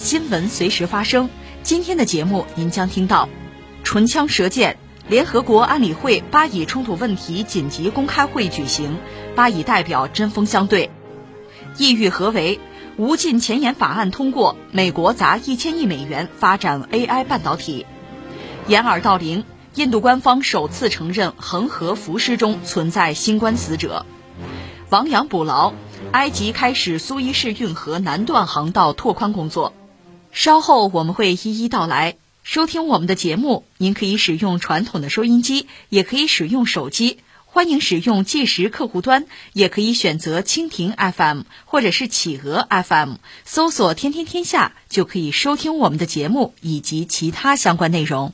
[0.00, 1.28] 新闻随时发生。
[1.62, 3.28] 今天的节目您将听到：
[3.84, 4.78] 唇枪舌剑，
[5.08, 8.96] 联合国安理会巴以冲突问题紧急公开会举行，
[9.36, 10.88] 巴以代表针锋相对；
[11.76, 12.58] 意欲何为？
[12.96, 17.84] 无尽前沿法案通过，美国砸一千亿美元发展 AI 半导体。
[18.68, 24.06] 掩耳盗铃，印度官方首次承认恒河浮尸中存在新冠死者。
[24.88, 25.74] 亡羊补牢。
[26.12, 29.74] 埃及开始苏伊士运河南段航道拓宽工作，
[30.32, 32.16] 稍后我们会一一道来。
[32.42, 48.32] 收听我们的节目，您可以使用传统的收音机，也可以使用手机，欢迎使用计时客户端，也可以选择蜻蜓 FM 或者是企鹅 FM，搜索“天天天下”就可以收听我们的节目以及其他相关内容。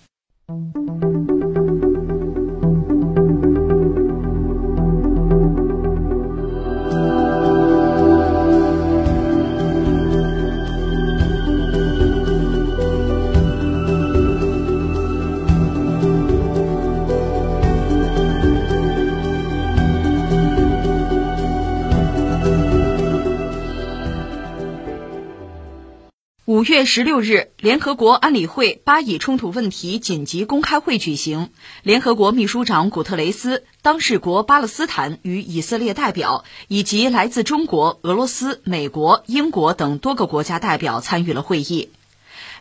[26.67, 31.51] 月十六日，联合国安理会巴以冲突问题紧急公开会举行。
[31.85, 41.91] 联合国秘书长古特雷斯、当事国巴勒斯坦与以色列代表，以及来自中国、俄罗斯、美国、英国等多个国家代表参与了会议。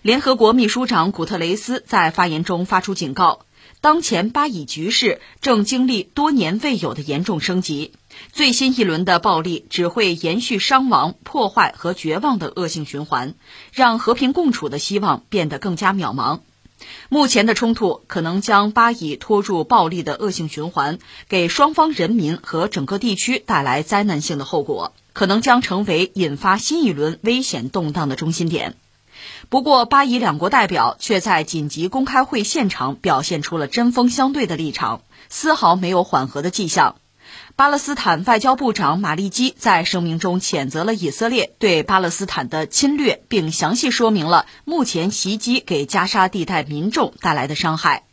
[0.04, 3.42] 联合国秘书长古特雷斯在发言中发出警告。
[3.82, 7.94] 当前巴以局势正经历多年未有的严重升级，
[8.32, 13.36] 最新一轮的暴力只会延续伤亡、破坏和绝望的恶性循环，
[13.72, 16.40] 让和平共处的希望变得更加渺茫。
[17.08, 21.00] 目前的冲突可能将巴以拖入暴力的恶性循环，
[21.30, 28.76] 给双方人民和整个地区带来灾难性的后果，可能将成为引发新一轮危险动荡的中心点。
[29.50, 36.98] 不过，巴以两国代表却在紧急公开会现场表现出了针锋相对的立场，丝毫没有缓和的迹象。
[37.58, 48.04] 巴勒斯坦外交部长马利基在声明中谴责了以色列对巴勒斯坦的侵略，并详细说明了目前袭击给加沙地带民众带来的伤害。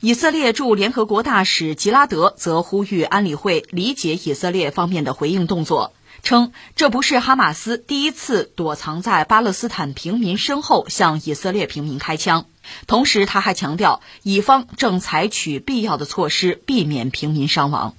[0.00, 5.92] 以色列驻联合国大使吉拉德则呼吁安理会理解以色列方面的回应动作。
[6.22, 12.46] 称这不是哈马斯第一次躲藏在巴勒斯坦平民身后向以色列平民开枪，
[12.86, 17.94] 同时他还强调，以方正采取必要的措施避免平民伤亡。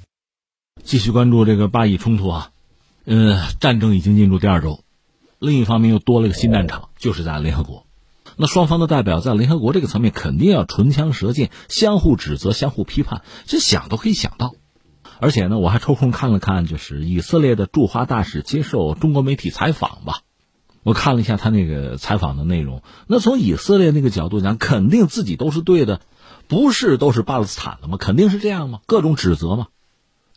[0.89, 2.49] 继续关注这个巴以冲突啊，
[3.05, 4.79] 嗯，战争已经进入第二周，
[5.37, 7.85] 另一方面又多了个新战场，就是在联合国。
[8.37, 14.55] 那双方的代表在联合国这个层面肯定要唇枪舌剑，相互指责、相互批判，这想都可以想到。
[15.19, 20.21] 而且呢，我还抽空看了看，就是以色列的驻华大使接受中国媒体采访吧。
[20.81, 22.81] 我看了一下他那个采访的内容。
[23.05, 26.01] 那从以色列那个角度讲，肯定自己都是对的，
[26.47, 27.97] 不是都是巴勒斯坦的吗？
[27.97, 28.79] 肯定是这样吗？
[28.87, 29.67] 各种指责嘛。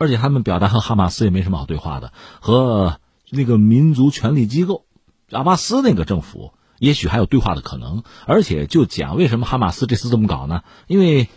[0.03, 2.99] 而且他们表达和哈马斯也没什么好对话的，和
[3.31, 4.85] 那个民族权力机构
[5.31, 8.03] 阿巴斯那个政府也许还有对话的可能。
[8.27, 10.65] 而且就讲为什么哈马斯这次这么搞呢？
[10.89, 11.29] 因为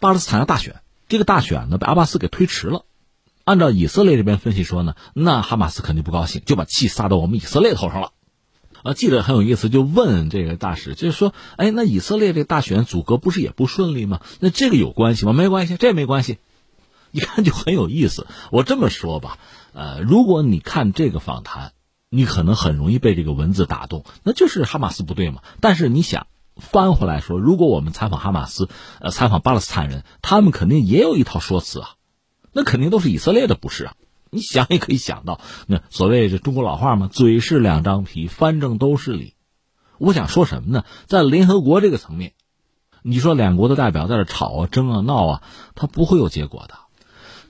[0.00, 0.76] 巴勒斯坦要大选。
[1.08, 2.86] 这个大选呢被阿巴斯给推迟了，
[3.44, 8.12] 按照以色列这边分析说呢，那哈马斯肯定不高兴，就把气撒到我们以色列头上了。
[8.82, 14.20] 啊，记者很有意思，就问这个大使，就是说，哎，那以色列这大选组阁不是也不顺利吗？
[14.40, 15.32] 那这个有关系吗？
[15.32, 16.38] 没关系，这没关系。
[17.16, 18.26] 一看就很有意思。
[18.52, 19.38] 我这么说吧，
[19.72, 21.72] 呃，如果你看这个访谈，
[22.10, 25.42] 你可能很容易被这个文字打动，那就是哈马斯不对嘛。
[25.60, 26.26] 但是你想。
[26.58, 31.88] 翻回来说，如果我们采访哈马斯，呃，采访巴勒斯坦人，他们肯定也有一套说辞啊，
[32.54, 33.94] 那肯定都是以色列的不是啊。
[34.30, 39.34] 你想也可以想到，那所谓这中国老话嘛，嘴是两张皮，翻正都是理。
[39.98, 40.84] 我想说什么呢？
[41.04, 42.32] 在联合国这个层面，
[43.02, 45.42] 你说两国的代表在这吵啊、争啊、闹啊，
[45.74, 46.78] 他不会有结果的。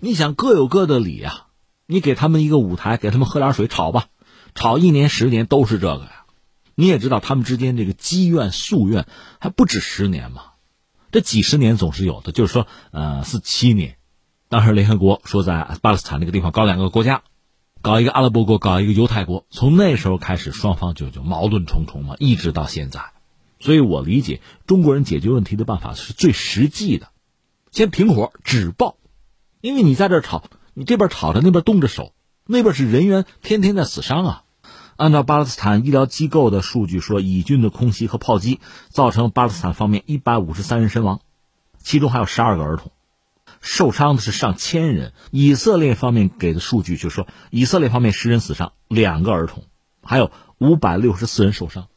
[0.01, 1.47] 你想各有各的理呀，
[1.87, 4.07] 你给他们一个舞台，给他们喝点水，吵吧，
[4.55, 6.25] 吵一年十年都是这个呀。
[6.75, 9.07] 你也知道，他们之间这个积怨夙怨
[9.41, 10.43] 还不止十年嘛，
[11.11, 12.33] 这几十年总是有的。
[12.33, 13.97] 就是说，呃，四七年，
[14.51, 17.23] 当时联合国说在巴勒斯坦那个地方搞两个国家，
[17.81, 19.47] 搞一个阿拉伯国，搞一个犹太国。
[19.49, 23.13] 从那时候开始，双方就就矛盾重重嘛，一直到现在。
[23.59, 27.09] 所以我理解中国人解决问题的办法是最实际的，
[27.71, 28.99] 先停火止暴，
[29.67, 32.13] 因为你在这吵，你这边吵着那边动着手，
[32.47, 34.43] 那边是人员天天在死伤啊。
[34.95, 38.61] 按照巴勒斯坦医疗机构的数据说，以军的空袭和炮击
[38.91, 41.19] 造成巴勒斯坦方面一百五十三人身亡，
[41.83, 42.93] 其中还有十二个儿童，
[43.61, 45.13] 受伤的是上千人。
[45.33, 49.65] 以色列方面给的数据就说，以色列方面十人死伤，两个儿童，
[50.01, 51.89] 还有五百六十四人受伤，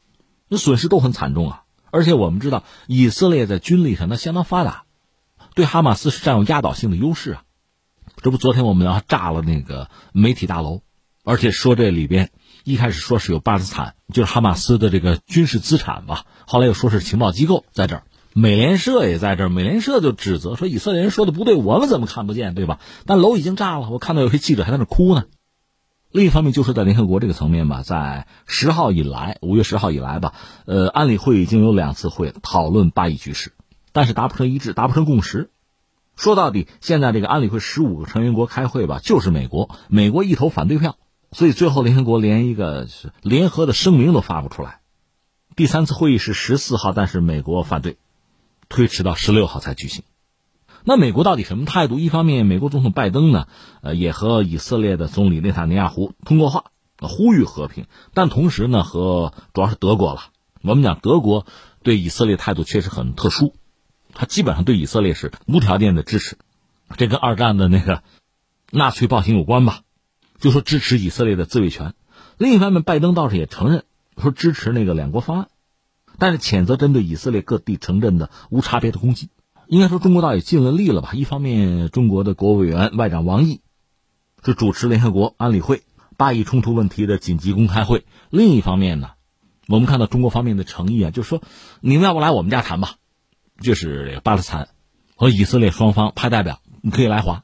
[0.48, 1.64] 那损失都很惨重啊。
[1.92, 4.86] 而且我们知道，以色列在军力上那相当发达，
[5.54, 7.44] 对哈马斯是占有压倒性的优势啊。
[8.22, 10.82] 这不，昨天我们要炸了那个媒体大楼，
[11.24, 12.32] 而且说这里边。
[12.66, 22.80] 一开始说是有巴勒斯坦，就是哈马斯的这个军事资产吧，后来又说是情报机构在这儿，美联社也在这儿，美联社就指责说以色列人说的不对，我们怎么看不见，对吧？
[23.06, 25.24] 但楼已经炸了，我看到有些记者还在那哭呢。
[26.12, 30.34] 另一方面，就是在联合国这个层面吧，在十号以来，五月十号以来吧，
[30.66, 33.54] 呃，安理会已经有两次会讨论巴以局势，
[33.94, 35.50] 但是达不成一致，达不成共识。
[36.20, 40.98] 说到底，现在这个安理会十五个成员国开会吧，就是美国，美国一投反对票。
[41.32, 42.90] 所以最后，联合国连一个
[43.22, 44.82] 联合的声明都发不出来。
[45.56, 47.96] 第三次会议是十四号，但是美国反对，
[48.68, 50.04] 推迟到十六号才举行。
[50.84, 51.98] 那美国到底什么态度？
[52.00, 53.48] 一方面，美国总统拜登呢，
[53.82, 56.66] 呃，也和以色列的总理内塔尼亚胡通过话，
[57.00, 57.86] 呼吁和平。
[58.14, 60.24] 但同时呢，和主要是德国了。
[60.64, 61.46] 我们讲德国
[61.82, 63.54] 对以色列态度确实很特殊，
[64.14, 66.38] 他基本上对以色列是无条件的支持。
[66.98, 68.04] 这跟二战的那个
[68.72, 69.82] 纳粹暴行有关吧？
[70.40, 71.94] 就说支持以色列的自卫权，
[72.38, 73.84] 另一方面，拜登倒是也承认
[74.18, 75.48] 说支持那个两国方案，
[76.18, 79.30] 但是谴责针对以色列各地城镇的无差别的攻击。
[79.68, 81.12] 应该说，中国倒也尽了力了吧？
[81.14, 83.62] 一方面，中国的国务委员外长王毅
[84.44, 85.84] 是主持联合国安理会
[86.18, 88.00] 巴以冲突问题的紧急公开会；
[88.32, 89.12] 另一方面呢，
[89.68, 91.44] 我们看到中国方面的诚意啊，就是说
[91.82, 92.96] 你们要不来我们家谈吧，
[93.62, 94.70] 就是巴勒斯坦
[95.16, 97.44] 和以色列双方派代表，你可以来华，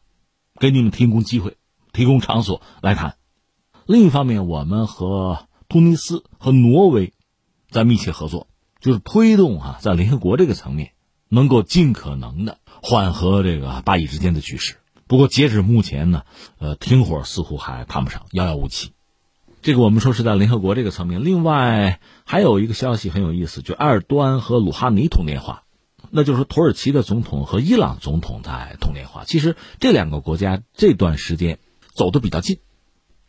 [0.60, 1.58] 给你们提供机会。
[1.94, 3.16] 提供场所来谈。
[3.86, 7.14] 另一方面，我们和突尼斯和挪威
[7.70, 8.48] 在密切合作，
[8.82, 10.92] 就是推动啊，在联合国这个层面
[11.30, 14.76] 能够尽可能的缓和这个巴以之间的局势。
[15.08, 16.24] 不过，截止目前呢，
[16.60, 18.92] 呃，停火似乎还谈不上，遥遥无期。
[19.62, 21.24] 这个我们说是在联合国这个层面。
[21.24, 25.64] 另外，还有一个消息很有意思，就埃尔多安和鲁哈尼通电话，
[26.16, 29.26] 那就是土耳其的总统和伊朗总统在通电话。
[29.26, 31.60] 其实这两个国家这段时间。
[31.98, 32.60] 走的比较近，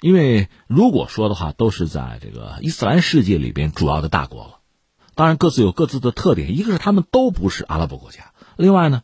[0.00, 4.59] 因为如果说的话，都是在这个伊斯兰世界里边主要的大国了。
[5.15, 9.03] 当然，各自有各自的特点，一个是他们都不是阿拉伯国家，另外呢，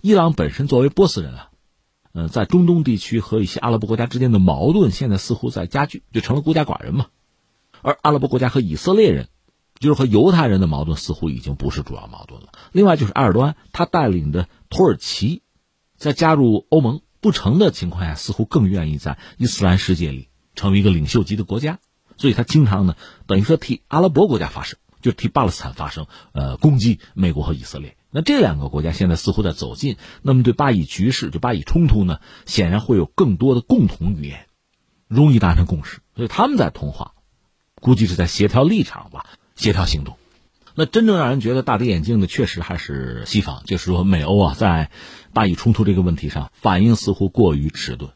[0.00, 1.50] 伊朗本身作为波斯人啊，
[2.10, 7.06] 呃，在中东地区和一些阿拉伯国家之间的矛盾现在似乎在加剧，就成了孤家寡人嘛。
[7.82, 9.28] 而阿拉伯国家和以色列人，
[9.78, 12.48] 就是和犹太人的矛盾似乎已经不是主要矛盾了。
[12.72, 15.42] 另外就是埃尔多安他带领的土耳其，
[15.96, 17.00] 在加入欧盟。
[17.20, 21.80] 不成的情况下，似乎更愿意在伊斯兰世界里成为一个领袖级的国家，
[22.16, 22.94] 所以他经常呢，
[23.26, 27.96] 等于说替阿拉伯国家发声，就替巴勒斯坦发声，呃，攻击美国和以色列。
[28.12, 34.46] 那这两个国家现在似乎在走近，那么对巴以局势、就巴以冲突呢，显然会有更多的共同语言，
[35.08, 35.98] 容易达成共识。
[36.14, 37.14] 所以他们在通话，
[37.80, 39.26] 估计是在协调立场吧，
[39.58, 40.16] 协调行动。
[40.74, 44.90] 那真正让人觉得大跌眼镜的，确实还是西方，就是说美欧啊，在
[45.34, 48.12] 巴以冲突这个问题上反应似乎过于迟钝。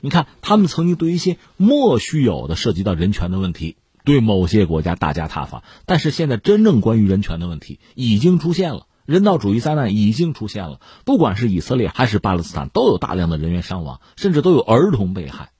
[0.00, 15.50] 你看，他们曾经对一些莫须有的涉及到人权的问题，对某些国家大加挞伐，但是现在真正关于人权的问题已经出现了，人道主义灾难已经出现了，不管是以色列还是巴勒斯坦，都有大量的人员伤亡，甚至都有儿童被害。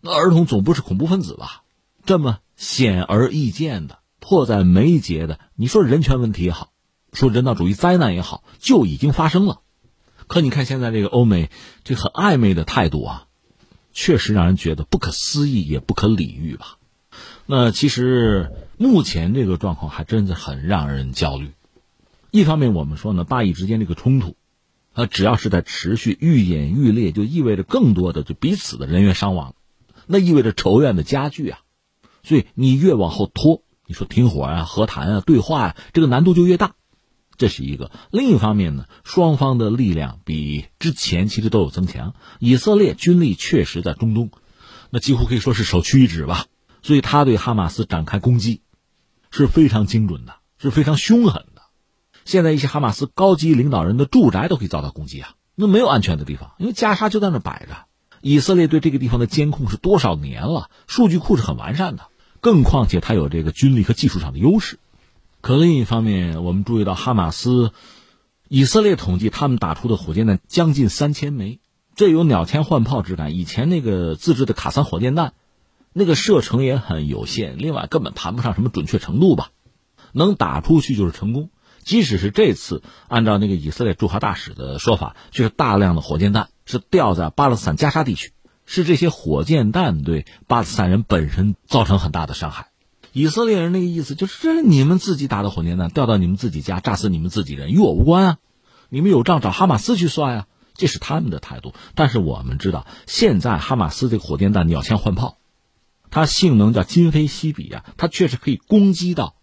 [0.00, 1.62] 那儿童总不是恐怖分子吧？
[2.04, 3.98] 这么显而易见的。
[4.20, 6.72] 迫在眉睫的，你说人权问题也好，
[7.12, 9.60] 说人道主义灾难也好，就已经发生了。
[10.26, 11.50] 可你看现在这个欧美
[11.84, 13.26] 这很暧昧的态度啊，
[13.92, 16.78] 确实让人觉得不可思议也不可理喻吧。
[17.46, 21.52] 那其实目前这个状况还真的很让人焦虑。
[22.32, 24.34] 一方面我们说呢，巴以之间这个冲突，
[24.92, 29.54] 啊，只要是在持续愈演愈烈，就意味着更多的就彼此的人员伤亡，
[30.06, 31.60] 那意味着仇怨的加剧啊。
[32.24, 33.62] 所以你越往后拖。
[33.86, 36.74] 你说停火啊、和谈啊、对话呀，这个难度就越大，
[37.36, 37.92] 这是一个。
[38.10, 42.14] 另一方面呢，双方的力量比之前其实都有增强。
[42.40, 44.30] 以色列军力确实在中东，
[44.90, 46.46] 那几乎可以说是首屈一指吧。
[46.82, 48.62] 所以他对哈马斯展开攻击
[49.30, 51.62] 是非常精准的，是非常凶狠的。
[52.24, 57.86] 现在一些哈马斯高级领导人的住宅都可以遭到攻击啊，那没有安全的地方，因为加沙就在那摆着。
[58.20, 62.08] 以色列对这个地方的监控是多少年了，数据库是很完善的。
[62.40, 64.78] 更况且，他有这个军力和技术上的优势，
[65.40, 67.72] 可另一方面，我们注意到哈马斯、
[68.48, 71.60] 以色列统计他们打出的火箭弹将近三千枚，
[71.94, 73.34] 这有鸟枪换炮之感。
[73.34, 75.32] 以前那个自制的卡桑火箭弹，
[75.92, 79.50] 那个射程也很有限，另外根本谈不上什么准确程度吧，
[80.12, 81.50] 能打出去就是成功。
[81.84, 88.32] 即使是这次，按照那个以色列驻华大使的说法，就是大量的火箭弹是掉在巴勒斯坦加沙地区，
[88.66, 92.68] 是这些火箭弹对巴勒斯坦人本身造成很大的伤害。
[93.12, 98.38] 以色列人那个意思就是，这是你们自己打的火箭弹，掉到你们自己家，炸死你们自己人，与我无关啊！
[98.90, 101.72] 你们有账找哈马斯去算呀，这是他们的态度。
[101.94, 105.38] 但是我们知道，现在哈马斯这个火箭弹鸟枪换炮，
[106.10, 109.36] 它性能叫今非昔比啊，它确实可以攻击到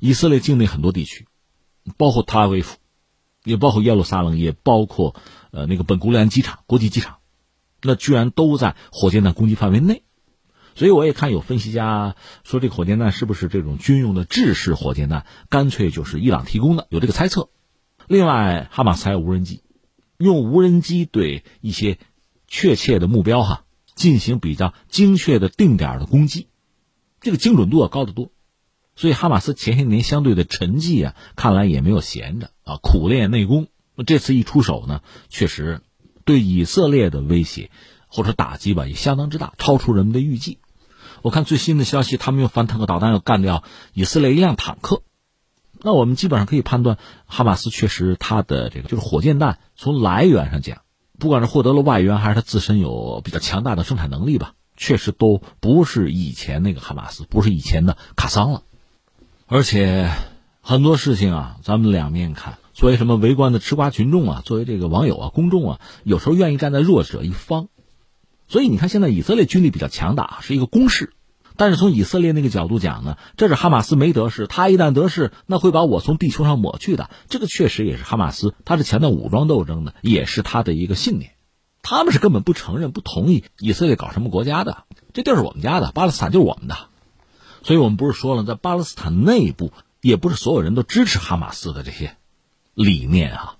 [0.00, 1.28] 以色列境内很多地区，
[1.96, 2.78] 包括特拉维夫，
[3.44, 5.14] 也包括耶路撒冷，也包括
[5.52, 7.18] 呃那个本古里安机场国际机场，
[7.86, 10.02] 那居然都在火箭弹攻击范围内。
[10.74, 17.48] 所以我也看有分析家说，这个火箭弹是不是这种军用的制式火箭弹，干脆就是伊朗提供的，有这个猜测。
[18.08, 19.62] 另外，哈马斯还有无人机，
[20.18, 21.98] 用无人机对一些
[22.46, 23.64] 确切的目标哈
[23.94, 26.48] 进行比较精确的定点的攻击，
[27.22, 28.30] 这个精准度要高得多。
[28.96, 33.68] 所以，哈马斯前些年相对的沉寂啊，看来也没有闲着啊，苦练内功。
[33.94, 35.00] 那这次一出手呢，
[35.30, 35.80] 确实
[36.26, 37.70] 对以色列的威胁
[38.08, 40.58] 或者打击吧，也相当之大，超出人们的预计。
[41.22, 43.64] 我看最新的消息，他们用反坦克导弹要干掉
[43.94, 45.02] 以色列一辆坦克，
[45.80, 50.82] 那我们基本上可以判断，哈马斯确实它的这个就是火箭弹，从来源上讲，
[51.18, 58.62] 不管是获得了外援，还是它自身有比较强大的生产能力吧，确实都不是以前那个哈马斯，不是以前的卡桑了。
[59.46, 60.10] 而且
[60.60, 67.68] 很多事情啊，咱们两面看，作为什么围观的吃瓜群众啊，作为这个网友啊、公众啊，有时候愿意站在弱者一方。
[68.48, 71.14] 所以你看，现在以色列军力比较强大，是一个攻势。
[71.56, 77.08] 但是从以色列那个角度讲呢，这是哈马斯没得势，他一旦得势，那会把我从地球上抹去的。
[77.30, 81.30] 这个确实也是哈马斯，他是强调武装斗争的，也是他的一个信念。
[81.80, 86.76] 他们是根本不承认、不同意以色列搞什么国家的，这地儿是我们家的，巴勒斯坦就是我们的。
[87.62, 92.18] 所以我们不是说了，在巴勒斯坦内部，也不是所有人都支持哈马斯的这些
[92.76, 93.56] 理念啊。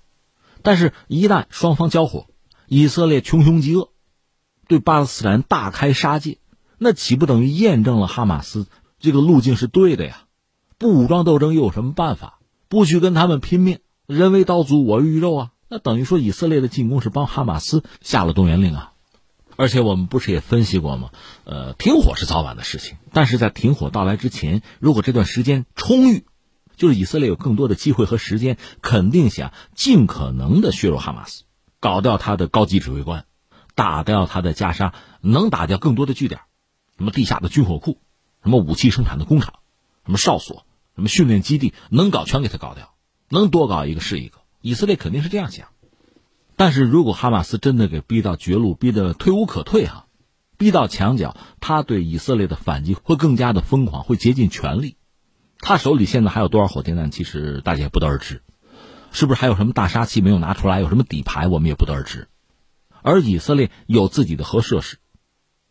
[0.61, 2.27] 但是，一旦双方交火，
[2.67, 3.91] 以色列穷凶极恶。
[4.69, 6.37] 对巴勒斯坦大开杀戒，
[6.77, 8.67] 那岂不等于验证了哈马斯
[8.99, 10.23] 这个路径是对的呀？
[10.77, 12.39] 不武装斗争又有什么办法？
[12.67, 15.51] 不去跟他们拼命，人为刀俎我鱼肉啊？
[15.69, 18.93] 那等于说以色列的进攻是帮哈马斯下了动员令啊！
[19.55, 21.09] 而且我们不是也分析过吗？
[21.45, 26.25] 呃，停火是早晚的事情，但是在停火到来之前，如果这段时间充裕，
[26.77, 31.43] 就是以色列有更多的机会和时间，肯定想尽可能的削弱哈马斯，
[31.81, 33.25] 搞掉他的高级指挥官。
[33.75, 36.41] 打掉他的加沙，能打掉更多的据点，
[36.97, 37.99] 什么地下的军火库，
[38.41, 39.53] 什么武器生产的工厂，
[40.03, 40.65] 什么哨所，
[40.95, 42.95] 什么训练基地，能搞全给他搞掉，
[43.29, 44.39] 能多搞一个是一个。
[44.61, 45.67] 以色列肯定是这样想，
[46.55, 50.07] 但是如果哈马斯真的给逼到绝路，逼得退无可退哈，
[50.57, 54.97] 逼到墙角，他对以色列的反击会更加的疯狂，会竭尽全力。
[55.59, 57.11] 他手里现在还有多少火箭弹？
[57.11, 58.41] 其实大家也不得而知，
[59.11, 60.79] 是不是还有什么大杀器没有拿出来？
[60.79, 61.47] 有什么底牌？
[61.47, 62.27] 我们也不得而知。
[63.01, 64.97] 而以色列有自己的核设施，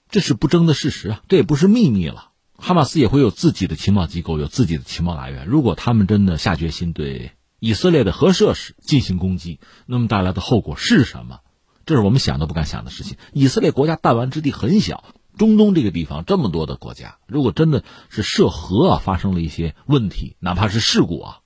[0.08, 2.30] 这是不争的事实啊，这也不是秘密了。
[2.58, 5.46] 哈马斯也会有自己的情报机构，有自己的情报来源。
[5.46, 11.40] 如果他们真的下决心对以色列的核设施进行攻击，那么带来的后果是什么？
[11.84, 13.16] 这是我们想都不敢想的事情。
[13.32, 15.04] 以色列国家弹丸之地很小，
[15.36, 21.40] 中东这个地方这么多的国家，如果真的是涉核啊，发生了一些问题，哪怕是事故啊，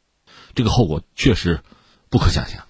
[0.54, 1.60] 这个后果确实
[2.08, 2.66] 不可想象。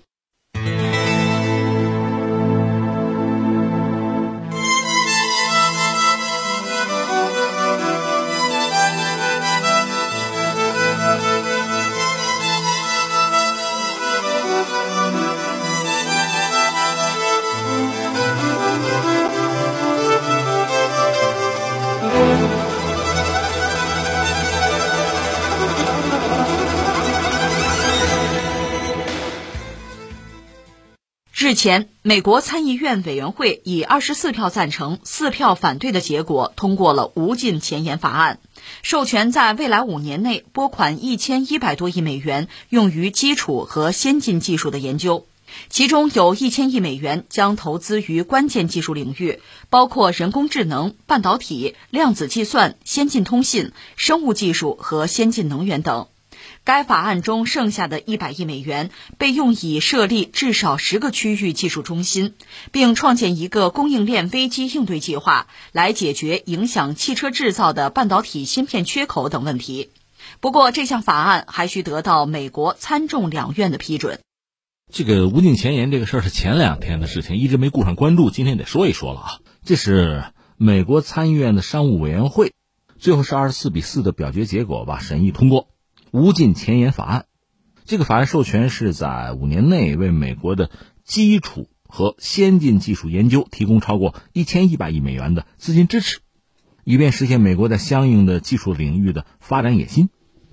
[31.42, 38.40] 日前，美国参议院委员会以二十四票赞成、四票反对的结果通过了无尽前沿法案，
[38.82, 45.26] 授权在未来五年内拨款一千一百多亿美元用于基础和先进技术的研究，
[45.70, 56.08] 其中有一千亿美元将投资于关键技术领域，包括人工智能、半导体、量子计算、先进通信、生物技术和先进能源等。
[56.64, 62.34] 该法案中剩下的一百亿美元被用以设立至少十个区域技术中心，
[62.70, 69.90] 并创建一个供应链危机应对计划，来解决影响汽车制造的半导体芯片缺口等问题。
[70.40, 74.20] 不过，这项法案还需得到美国参众两院的批准。
[74.92, 79.30] 这个无尽前沿这个事儿是前两天的事情，一直没顾上关注，今天得说一说了啊。
[79.64, 80.24] 这是
[80.56, 82.52] 美国参议院的商务委员会，
[82.98, 85.68] 最后是二十四比四的表决结果吧，审议通过
[86.12, 87.26] 无尽前沿法案。
[87.84, 90.70] 这个法案授权是在五年内为美国的
[91.04, 96.20] 基础和先进技术研究提供超过一千一百亿美元的资金支持。
[96.84, 100.08] 以便实现美国在相应的技术领域的发展野心。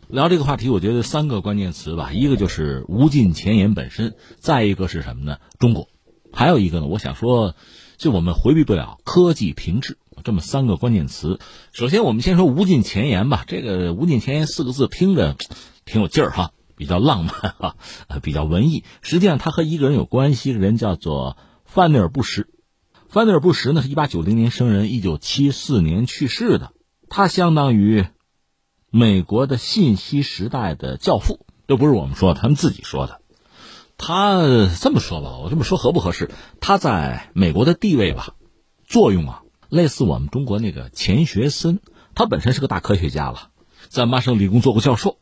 [0.08, 5.38] 聊这个话题，我觉得三个关键词吧，一个就是无尽前沿本身，再一个是什么呢？
[5.60, 5.90] 中国，
[6.32, 7.56] 还有一个呢，我想说，
[7.98, 9.98] 就我们回避不了科技停滞
[10.28, 11.40] 这么三个关键词。
[11.72, 13.46] 首先，我们先说无尽前沿吧。
[13.48, 15.38] 这个无尽前沿四个字听着
[15.86, 17.78] 挺有劲儿哈，比较浪漫哈，
[18.22, 18.84] 比较文艺。
[19.02, 22.50] 实际上，它和一个人有关系，人叫做范内尔·布什。
[23.08, 26.74] 范德尔布什呢是一八九零年生人，一九七四年去世的。
[27.08, 28.06] 他相当于
[28.92, 33.22] 美国的信息时代的教父，这不是我们说，他们自己说的。
[33.98, 34.42] 他
[34.82, 36.30] 这么说吧，我这么说合不合适？
[36.60, 38.36] 他在美国的地位吧，
[38.86, 41.80] 作用啊，类似我们中国那个钱学森。
[42.16, 43.50] 他本身是个大科学家了，
[43.90, 45.18] 在麻省理工做过教授，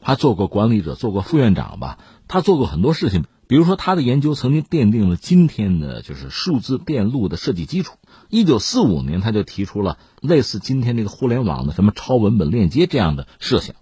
[0.00, 1.98] 还做过管理者，做过副院长吧。
[2.26, 3.24] 他做过很多事情。
[3.46, 7.96] 比如说，他的研究曾经奠定了今天的就是数字电路的设计基础。
[8.28, 13.74] 一九四五年，他就提出了类似今天这个互联网的什么超文本链接这样的设想，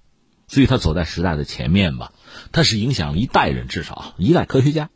[0.47, 2.13] 所以他走在时代的前面吧。
[2.53, 4.89] 他是影响了一代人，至少一代科学家。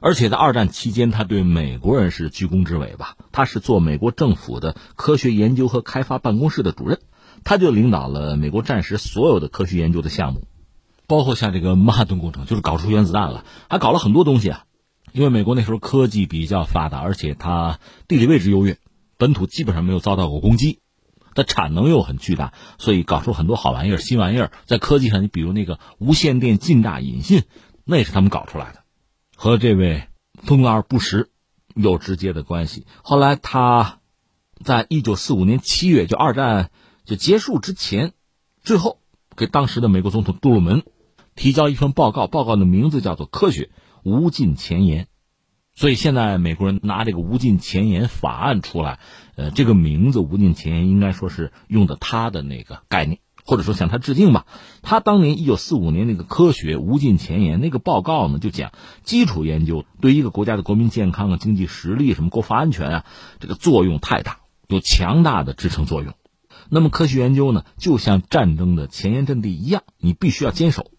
[0.00, 3.16] 而且在二战期间，他对美国人是居功至伟吧。
[3.32, 7.00] 他是做美国政府的科学研究和开发办公室的主任，
[7.44, 10.42] 他就领导了美国战时所有的科学研究的项目。
[11.06, 14.64] 包括像这个曼哈顿工程，就是搞出原子弹了，还搞了很多东西啊。
[15.12, 18.78] 因为美国那时候科技比较发达，而且它地理位置优越，
[19.16, 20.80] 本土基本上没有遭到过攻击，
[21.34, 24.50] 它产能又很巨大，所以搞出很多好玩意儿、新玩意儿。
[24.66, 27.44] 在科技上，你比如那个无线电近炸引信，
[27.84, 28.80] 那也是他们搞出来的，
[29.36, 30.08] 和这位
[30.42, 31.28] 丰拉尔·布什
[31.76, 32.84] 有直接的关系。
[33.04, 34.00] 后来他
[34.64, 36.70] 在一九四五年七月，就二战
[37.04, 38.14] 就结束之前，
[38.60, 38.98] 最后
[39.36, 40.82] 给当时的美国总统杜鲁门。
[41.38, 43.68] 提交一份报告，报告的名字叫做《科学
[44.02, 45.04] 无尽前沿》，
[45.74, 49.00] 所以现在美国人拿这个无尽前沿法案出来，
[49.34, 54.46] 呃，这个名字无尽前沿应该说是用的他的那个概念，或者说向他致敬吧。
[54.82, 58.72] 他当年一九四五年那个《科学无尽前沿》那个报告呢，就讲
[59.04, 63.04] 基础研究对一个国家的国民健康啊、经济实力、什么国防安全啊，
[63.40, 66.14] 这个作用太大，有强大的支撑作用。
[66.68, 70.90] 那么科学研究呢，就像战争的前沿阵地一样，你必须要坚守。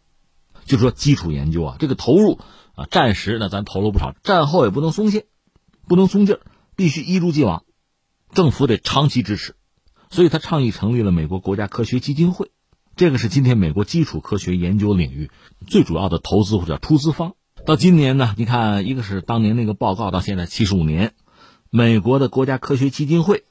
[0.63, 2.39] 就是说，基础研究啊，这个投入
[2.75, 5.25] 啊，战时呢咱投入不少，战后也不能松懈，
[5.87, 6.41] 不能松劲儿，
[6.77, 7.63] 必须一如既往，
[8.33, 9.56] 政府得长期支持。
[10.09, 12.51] 所以他倡议成立了美国国家科学基金会，
[12.95, 15.29] 这个是今天美国基础科学研究领域
[15.67, 17.33] 最主要的投资或者出资方。
[17.65, 21.13] 到今年呢，你看，一个是当年那个报告，到现在七十五年，
[21.69, 23.43] 美国的国家科学基金会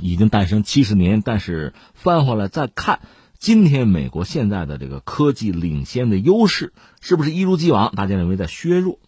[0.00, 3.00] 已经诞生七十年，但是翻回来再看。
[3.38, 7.94] 今天美国现在的这个科技领先的优势，是不是一如既往？
[7.94, 8.98] 大家认为在削弱，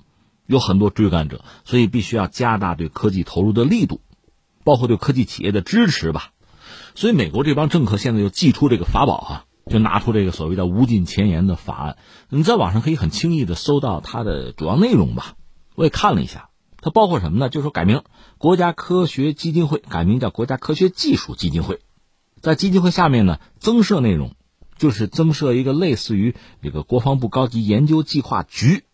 [0.46, 4.00] 有很多追赶者，所以必须要加大对科技投入的力度，
[4.64, 6.31] 包括对科技企业的支持吧。
[6.94, 11.96] 所以美国这帮政客现在又祭出这个法宝啊，就拿出这个所谓的“无尽前沿”的法案。
[12.28, 15.34] 你在网上可以很轻易的搜到它的主要内容吧？
[15.74, 16.50] 我也看了一下，
[16.80, 17.48] 它包括什么呢？
[17.48, 18.02] 就是说改名
[18.38, 21.80] 国家科学基金会，改名叫国家科学技术基金会。
[22.40, 24.34] 在基金会下面呢，增设内容，
[24.76, 28.84] 就是增设一个类似于这个国防部高级研究计划局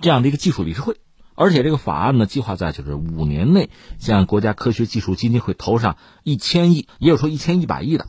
[0.00, 0.96] 这样的一个技术理事会，
[1.42, 8.06] 而且这个法案呢，计划在就是五年内向国家科学技术基金会投上一千亿，也有说一千一百亿的，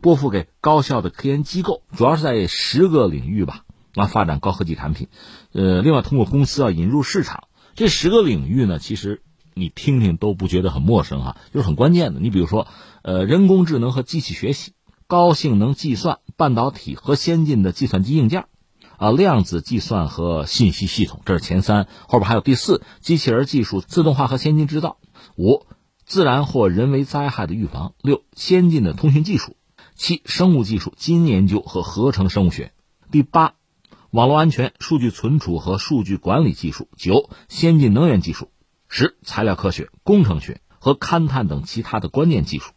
[0.00, 5.08] 拨付给高校的科研机构，主要是在十个领域吧，啊，发展高科技产品，
[5.52, 9.22] 呃，另外通过公司要引入市场，这十个领域呢，其实。
[9.58, 12.20] 你听听都不觉得很陌生哈，就是很关键的。
[12.20, 12.68] 你比如说，
[13.00, 14.74] 呃，人工智能和机器学习、
[15.06, 18.44] 高性能计算、半导体和先进的计算机硬件，
[18.98, 21.86] 啊，量子计算和信息系统，这是前三。
[22.08, 24.96] 后边还有第四，机器人技术、自动化和先进制造；
[25.36, 25.66] 五，
[26.04, 29.52] 自然或人为灾害的预防；六，先进的通讯技术；
[29.94, 32.70] 七，生物技术、基因研究和合成生物学；
[33.10, 33.54] 第八，
[34.10, 38.50] 网络安全、数据存储和数据管理技术；九，先进能源技术。
[38.88, 42.70] 十材料科学、工程学和勘探等其他的关键技术，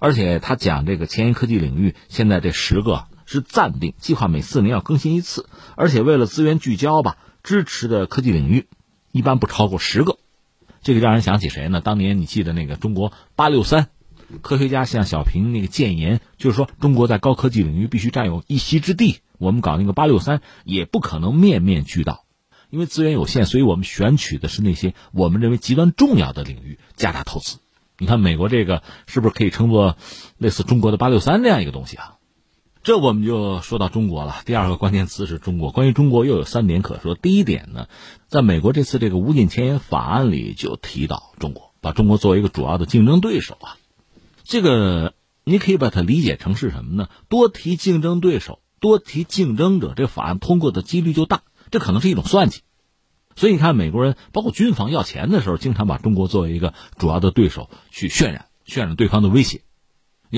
[0.00, 8.66] 而且他讲这个前沿科技领域，现在这十个是暂定，计划每四年要更新一次，而且为了资源聚焦吧，支持的科技领域
[9.10, 10.18] 一般不超过十个。
[10.82, 11.80] 这个让人想起谁呢？
[11.80, 13.88] 当年你记得那个中国八六三，
[14.40, 19.20] 科学家向小平那个谏言，就是说中国在高科技领域必须占有一席之地。
[19.38, 22.24] 我们搞那个八六三也不可能面面俱到，
[22.70, 27.58] 因为资源有限，所以我们选取的是那些我们认为极端重要的领域加大投资。
[27.98, 29.96] 你看美国这个是不是可以称作
[30.38, 32.16] 类似中国的八六三这样一个东西啊？
[32.82, 34.42] 这我们就说到中国了。
[34.44, 35.70] 第二个关键词是中国。
[35.70, 37.14] 关于中国又有三点可说。
[37.14, 37.86] 第一点呢，
[38.26, 43.76] 在美国这次这个无尽前沿法案里就提到中国，把中国作为一个主要的竞争对手啊。
[44.42, 45.14] 这个
[45.44, 47.08] 你可以把它理解成是什么呢？
[47.28, 51.42] 多提竞争对手，多提竞争者，这法案通过的几率就大。
[51.70, 52.62] 这可能是一种算计。
[53.36, 59.62] 所以你看，美国人包括军方要钱的时候，经常把中国作为一个主要的对手去渲染，渲染对方的威胁。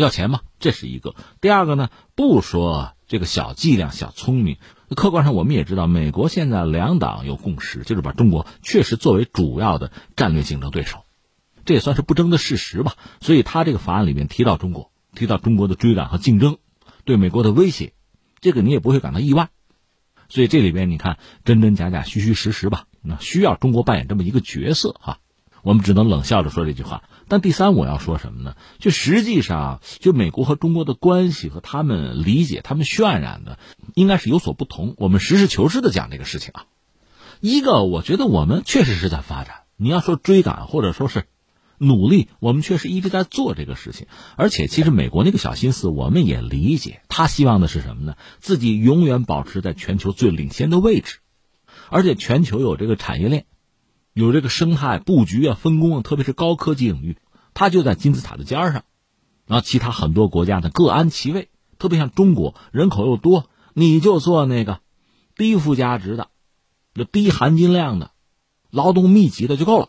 [0.00, 1.14] 要钱嘛，这是一个。
[1.40, 4.57] 第二个呢，不说这个小伎俩、小聪明，
[4.96, 11.04] 客观上我们也知道，美国现在两党有共识，就是把中国确实作为主要的战略竞争对手，
[11.64, 12.94] 这也算是不争的事实吧。
[13.20, 16.59] 所以他这个法案里面提到中国，提到中国的追赶和竞争，
[17.04, 17.92] 对美国的威胁，
[18.40, 19.50] 这个你也不会感到意外。
[20.28, 25.18] 所以这里边你看真真假假、虚虚实实吧，那需要中国扮演这么一个角色哈。
[25.62, 27.04] 我们只能冷笑着说这句话。
[27.28, 28.56] 但第三，我要说什么呢？
[28.78, 33.58] 就实际上，就美国和中国的关系和他们理解、他们渲染的，
[33.94, 34.94] 应该是有所不同。
[34.98, 36.66] 我们实事求是的讲这个事情啊。
[37.40, 39.62] 一个，我觉得我们确实是在发展。
[39.76, 41.24] 你要说追赶或者说是
[41.78, 44.06] 努力，我们确实一直在做这个事情。
[44.37, 47.00] 而且，其实美国那个小心思我们也理解。
[47.08, 48.16] 他希望的是什么呢？
[48.38, 51.18] 自己永远保持在全球最领先的位置，
[51.90, 53.46] 而且全球有这个产业链。
[54.14, 57.18] 有这个生态布局啊，分工啊，特别是高科技领域，
[57.53, 58.85] 它就在金字塔的尖上，
[59.46, 61.50] 然后其他很多国家呢各安其位。
[61.77, 64.81] 特别像中国，人口又多，你就做那个
[65.37, 66.29] 低附加值的、
[66.94, 68.12] 就低含金量的、
[68.70, 69.88] 劳动密集的就够了，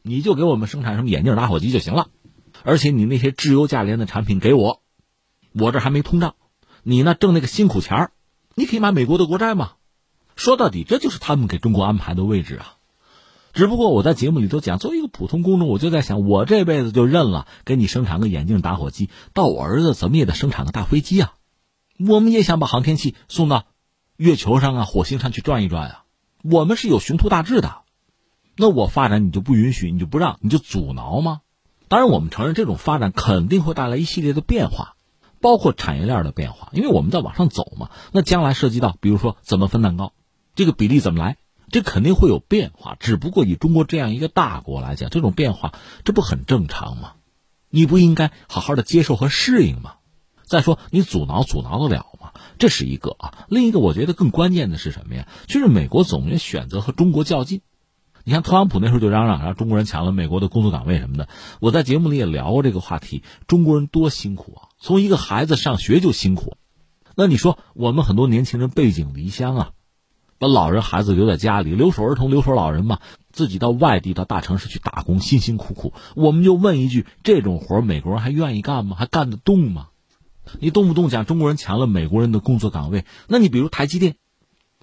[0.00, 2.08] 你就给我们生产什么眼镜、打火机就行了。
[2.62, 4.80] 而且你那些质优价廉的产品给我，
[5.52, 6.36] 我这还没通胀，
[6.84, 8.12] 你呢挣那个辛苦钱儿，
[8.54, 9.72] 你可以买美国的国债嘛。
[10.36, 12.76] 说到底，这就是他们给中国安排的位置啊。
[13.52, 21.34] 只不过我在节目里头讲，作为一个普通公众，我就在想，我这辈子就认了，给你生产个眼镜、打火机，到我儿子怎么也得生产个大飞机啊！
[21.98, 23.64] 我们也想把航天器送到
[24.16, 26.04] 月球上啊、火星上去转一转啊！
[26.42, 27.78] 我们是有雄图大志的，
[28.56, 31.40] 那我发展你就不允许，你就不让，你就阻挠吗？
[31.88, 34.94] 当然，我们承认这种发展肯定会带来一系列的变化，
[35.40, 37.90] 包括产业链的变化，因为我们在往上走嘛。
[38.12, 40.12] 那将来涉及到，比如说怎么分蛋糕，
[40.54, 41.36] 这个比例怎么来？
[41.70, 45.72] 这肯定会有变化，只不过以中国这样一个大国来讲，这种变化
[46.04, 47.12] 这不很正常吗？
[47.70, 49.94] 你不应该好好的接受和适应吗？
[50.44, 52.32] 再说你阻挠阻挠得了吗？
[52.58, 55.28] 这是一个啊，另一个我觉得更关键的是什么呀？
[55.46, 57.60] 就是美国总愿选择和中国较劲。
[58.24, 61.28] 你看特朗普那时候就嚷嚷让中国人抢了美国的工作岗位什么的，
[61.60, 63.22] 我在节目里也聊过这个话题。
[63.46, 66.56] 中国人多辛苦啊，从一个孩子上学就辛苦，
[67.14, 69.70] 那你说我们很多年轻人背井离乡啊。
[70.40, 73.00] 把老人孩子留在家里，留守儿童、留守老人嘛，
[73.30, 75.92] 自己到外地、到大城市去打工，辛辛苦苦。
[76.16, 78.96] 我们就问一句：这种活美国人还愿意干吗？
[78.98, 79.88] 还干得动吗？
[80.58, 84.16] 你动不动讲中国人抢了美国人的工作岗位，那你比如台积电，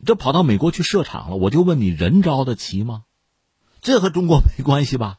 [0.06, 3.02] 这跑到美国去设厂了，我就问你：人招得齐吗？
[3.82, 5.18] 这和中国 没关系吧？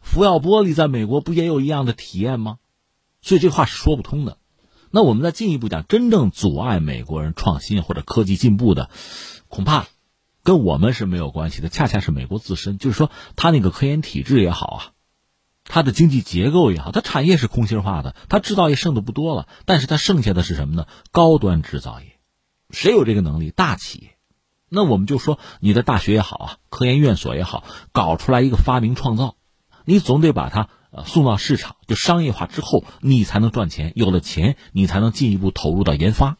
[0.00, 2.56] 福耀玻璃在美国不也有一样的体验吗？
[3.20, 4.38] 所以这话是说不通的。
[4.90, 8.90] 那我们再进一步讲，真正阻碍美国人创新或者科技进步的。
[9.52, 9.86] 恐怕
[10.42, 12.78] 跟我们是没有关系的，恰恰是美国自身。
[12.78, 14.80] 就是说，它那个科研体制也好啊，
[15.64, 20.86] 它的经济结构也好，它产业是空心化的，它制造业剩的不多了，但是它剩下的是什么呢？
[21.10, 22.18] 高端制造业，
[22.70, 23.50] 谁有这个能力？
[23.50, 24.16] 大企业。
[24.70, 29.36] 那我们就说，你的大学也好啊，科研院所也好，搞出来一个发明创造，
[29.84, 33.92] 你总得把它呃送到市场，就商业化之后，你才能赚钱。
[33.96, 36.38] 有了钱，你才能进一步投入到研发。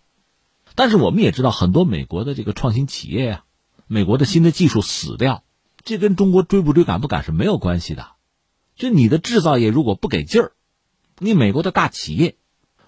[0.74, 3.44] 但是我们也知道，很多美国的这个创新企业呀，
[3.87, 5.44] 美国的新的技术死掉，
[5.85, 8.08] 这跟中国追不追赶不赶是没有关系的。
[8.74, 10.52] 就你的制造业如果不给劲儿，
[11.18, 12.37] 你美国的大企业，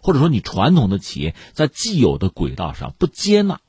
[0.01, 3.61] 或者说你传统的企业在既有的轨道上不接纳、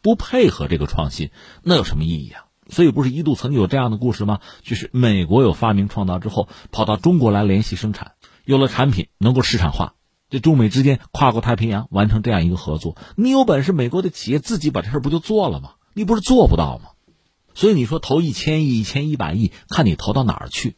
[0.00, 1.30] 不配合这个创新，
[1.62, 2.44] 那有什么意义啊？
[2.68, 4.40] 所以不是一度曾经有这样的故事吗？
[4.62, 8.12] 就是美国有发明创造之后，跑到中国来联系生产，
[8.44, 9.94] 有了产品能够市场化。
[10.32, 15.72] 这中美之间跨过太平洋完成这样一个合作，你有本事，美国的企业自己把这事不就做了吗？
[15.92, 16.92] 你不是做不到吗？
[17.52, 20.76] 所以你说投一千亿、一千一百亿，看你投到哪儿去。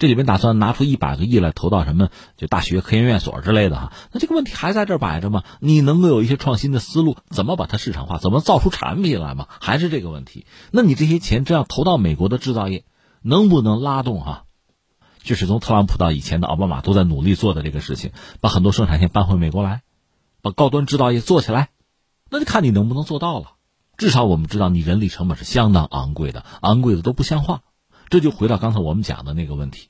[0.00, 2.08] 这里面打算拿出一百个亿来投到什么？
[2.36, 3.92] 就大学、科研院所之类的哈。
[4.10, 5.44] 那这个问题还在这儿摆着吗？
[5.60, 8.18] 你能够有一些创新的思路，怎么把它市场化？
[8.18, 9.46] 怎么造出产品来吗？
[9.60, 10.44] 还是这个问题？
[10.72, 12.84] 那你这些钱真要投到美国的制造业，
[13.22, 14.42] 能不能拉动哈？
[15.22, 19.82] 就是从特朗普到以前的奥巴马都在努力做的这个事情，把很多生产线搬回美国来，
[20.40, 21.70] 把高端制造业做起来，
[22.30, 23.52] 那就看你能不能做到了。
[23.96, 27.62] 至少我们知道，你人力成本是相当昂贵的，昂贵的都不像话。
[28.08, 29.88] 这就回到刚才我们讲的那个问题：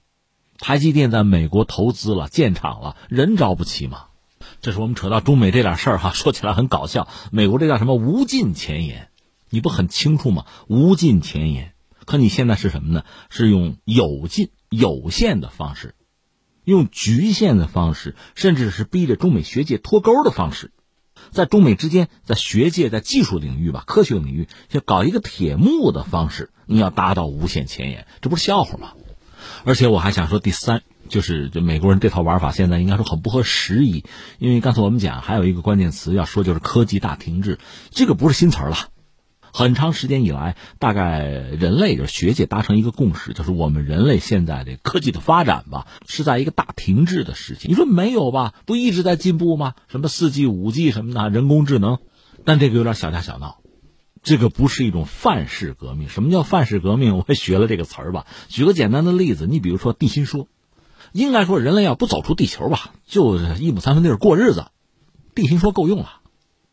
[0.58, 4.06] 台积电在美国投资了、建厂了，人招不起吗？
[4.60, 7.08] 这是我们扯到中美这点事儿哈，说起来很搞笑。
[7.30, 9.08] 美国这叫什么无尽前沿？
[9.50, 10.46] 你不很清楚吗？
[10.68, 11.72] 无尽前沿。
[12.04, 13.04] 可你现在是什么呢？
[13.30, 15.94] 是用有尽、有限的方式，
[16.64, 20.72] 用局限的方式，甚至是逼着中美学界脱钩的方式，
[21.30, 28.94] 在中美之间，在学界、在技术领域吧、科学领域，就搞一个铁幕的方式，你要达到无限前沿，这不是笑话吗？
[29.64, 34.04] 而且我还想说，第三就是，这美国人这套玩法现在应该说很不合时宜，
[34.38, 37.58] 因为刚才我们讲还有一个关键词要说，就是科技大停滞，
[37.90, 38.88] 这个不是新词儿了。
[39.52, 47.68] 很长时间以来，大概人类就学界达成一个共识，就是我们人类现在的科技的发展吧，是在一个大停滞的时期。
[47.68, 48.54] 你说没有吧？
[48.64, 49.74] 不一直在进步吗？
[49.88, 51.98] 什么四 G、五 G 什么的，人工智能，
[52.46, 53.58] 但这个有点小打小闹，
[54.22, 56.08] 这个不是一种范式革命。
[56.08, 57.18] 什么叫范式革命？
[57.18, 58.26] 我也学了这个词儿吧。
[58.48, 60.48] 举个简单的例子，你比如说地心说，
[61.12, 64.68] 应该说人类要不走出地球吧，就是一亩三分地过日子，
[65.34, 66.21] 地心说够用了。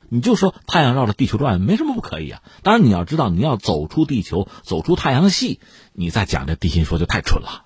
[0.09, 2.41] 你就说太阳绕着地球转，没什么不可以啊。
[2.63, 5.59] 当然你要知道，你要走出地球，走出太阳系，
[5.93, 7.65] 你再讲这地心说就太蠢了。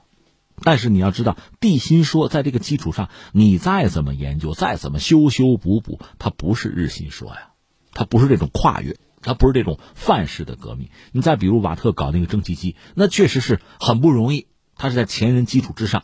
[0.61, 7.49] 但是你要知道，地心说在这个基础上，你再怎么研究，再怎么修修补补，它不是日心说呀，
[7.93, 10.89] 它不是这种跨越，它不是这种范式的革命。
[11.11, 16.03] 你再比如瓦特搞那个蒸汽机，那确实是很不容易，它是在前人基础之上，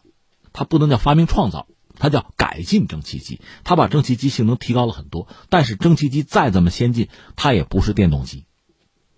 [0.51, 1.67] 它不能叫发明创造。
[1.99, 5.27] 它叫改进蒸汽机，它把蒸汽机性能提高了很多。
[5.49, 8.45] 但是蒸汽机再怎么先进，它也不是电动机，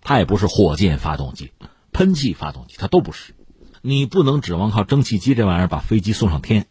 [0.02, 1.52] 它也不是火箭发动机、
[1.92, 3.34] 喷气发动机，它都不是。
[3.80, 6.66] 你不能指望靠蒸汽机这玩意儿把飞机送上天，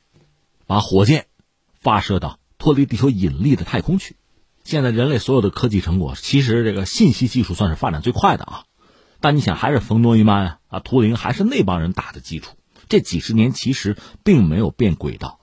[0.68, 1.26] 把火箭
[1.74, 4.16] 发射到脱离地球引力的太空去。
[4.64, 8.64] 现在人类所有的科技成果，其实这个信息技术算是发展最快的啊。
[9.20, 12.56] 但你想，还是冯诺依曼啊、啊图灵，还是那帮人打的基础。
[12.88, 15.41] 这几十年其实并没有变轨道。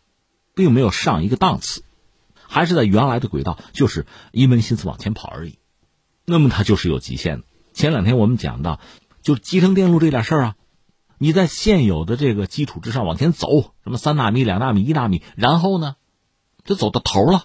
[0.59, 1.85] 并没有上一个档次，
[2.49, 5.61] 还是在原来的轨道，就是一门心思往前跑而已。
[6.25, 7.45] 那么它就是有极限的。
[7.73, 8.81] 前两天我们讲到，
[9.23, 10.57] 就集成电路这点事儿啊，
[11.17, 15.95] 你在现有的这个基础之上往前走，什么三纳米、两纳米、一纳米，然后呢，
[16.65, 17.45] 就走到头了。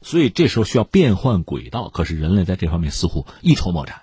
[0.00, 4.02] 所以这时候需要变换轨道，可是人类在这方面似乎一筹莫展。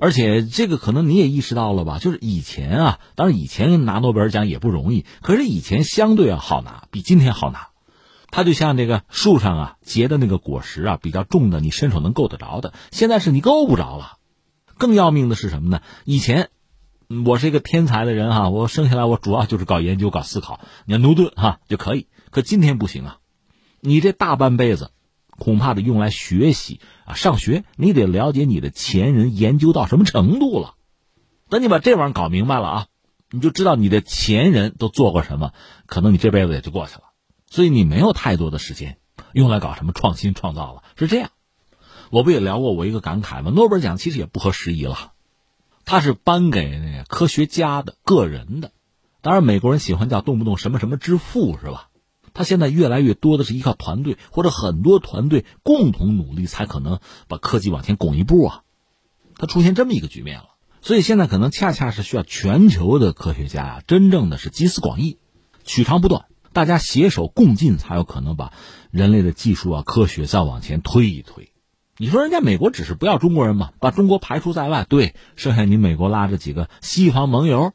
[0.00, 1.98] 而且这个可能你也意识到了吧？
[1.98, 7.70] 就是以前啊，当然以前拿诺贝尔奖也不容易，可是以前相对要好拿，比今天好拿。
[8.30, 12.72] 它就像这个树上啊结的那个果实啊，比较重的，你伸手能够得着的。
[12.90, 14.18] 现在是你够不着了。
[14.76, 15.80] 更要命的是什么呢？
[16.04, 16.50] 以前
[17.26, 20.60] 我是一个天才的人哈，我生下来我主要就是搞研究、搞思考。
[20.84, 23.18] 你看牛顿哈就可以，可今天不行啊！
[23.80, 24.90] 你这大半辈子，
[25.30, 30.74] 恐怕得用来学习啊，上学你得了解你的前人研究到什么程度了。
[31.48, 32.86] 等你把这玩意儿搞明白了啊，
[33.30, 35.52] 你就知道你的前人都做过什么，
[35.86, 37.04] 可能你这辈子也就过去了。
[37.50, 38.98] 所以你没有太多的时间
[39.32, 41.30] 用来搞什么创新创造了，是这样。
[42.10, 43.50] 我不也聊过我一个感慨吗？
[43.50, 45.12] 诺贝尔奖其实也不合时宜了，
[45.84, 48.72] 它是颁给那个科学家的个人的。
[49.20, 51.88] 当然，美国人喜欢叫动不动什么什么之父，是吧？
[52.34, 58.62] 他现在越来越多的是依靠团队或者很多团队共同努力，才可能把科技往前拱一步啊。
[59.36, 65.18] 他出现这么一个局面了，所以现在可能恰恰是需要全球的科学家啊，真正的是集思广益，
[65.64, 66.26] 取长补短。
[66.58, 68.52] 大家携手共进，才有可能把
[68.90, 71.52] 人类的技术啊、科学再往前推一推。
[71.98, 77.74] 你说人家美国只是不要中国人嘛，把中国排除在外，对，剩下你美国拉着几个西方盟友，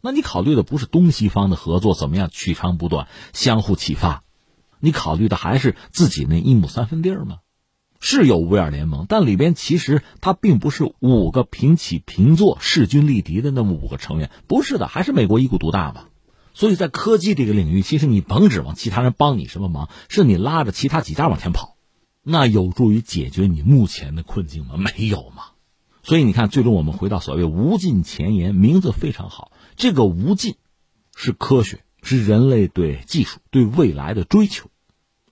[0.00, 4.24] 那你考虑的不是东西方的合作怎么样取长补短、相互启发，
[4.80, 7.36] 你考虑的还是自己那一亩三分地儿吗？
[8.00, 16.06] 是有五眼联盟，但里边其实它并不是五个平起平坐、势均力敌的那么五个成员，不是的，还是美国一股独大嘛。
[16.60, 21.78] 所以在科技这个领域，其实你甭指望其他人帮你什么忙，是你拉着其他几家往前跑，
[22.22, 24.76] 那有助于解决你目前的困境吗？
[24.76, 25.44] 没有嘛。
[26.02, 29.52] 所以你看，最终我们回到所谓“无尽前沿”，名字非常好。
[29.74, 30.56] 这个“无尽”
[31.16, 34.68] 是科学，是人类对技术、对未来的追求。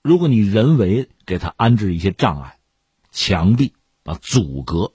[0.01, 2.57] 如果你人为给它安置一些障碍、
[3.11, 4.93] 墙壁啊、阻隔，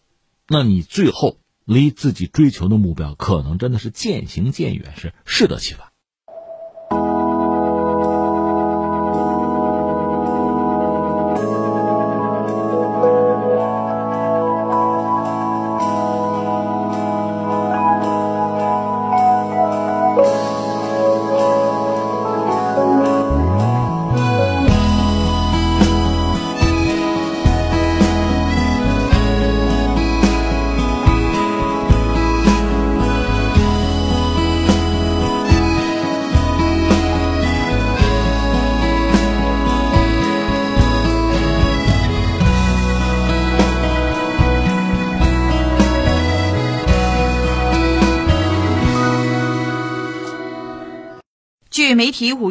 [0.49, 5.94] 那你最后离自己追求的目标，可能真的是渐行渐远，是适得其反。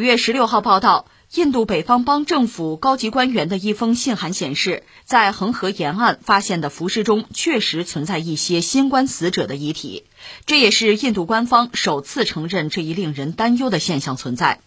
[0.03, 10.03] 月十六号报道，印度北方邦政府高级官员的一封信函显示，在恒河沿岸发现的浮尸中确实存在一些新冠死者的遗体，
[10.45, 14.59] 这也是印度官方首次承认这一令人担忧的现象存在。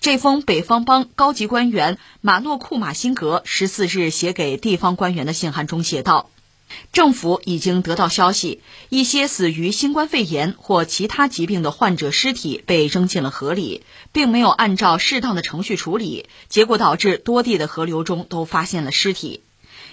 [0.00, 6.30] 这封北方邦高级官员马诺库马辛格十四日写给地方官员的信函中写道。
[6.92, 19.42] 政府已经得到消息，一些死于新冠肺炎或其他疾病的患者尸体被扔进了河里，并没有按照适当的程序处理，结果导致多地的河流中都发现了尸体。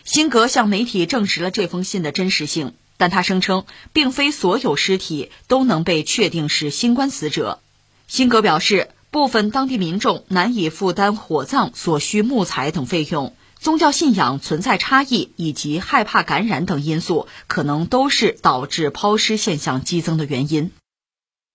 [0.03, 7.59] 辛格向媒体证实了这封信的真实性，但他声称，并非所有尸体都能被确定是新冠死者。
[8.07, 13.35] 辛格表示，部分当地民众难以负担火葬所需木材等费用。
[13.65, 20.69] 宗教信仰存在差异以及害怕感染等因素，可能都是导致抛尸现象激增的原因。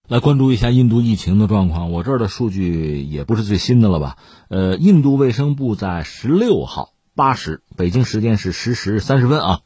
[0.09, 4.17] 来关注一下印度疫情的状况，我这儿的数据也不是最新的了吧？
[4.49, 9.61] 呃，印度卫生部在十六号八时，北京时间是十时三十分啊，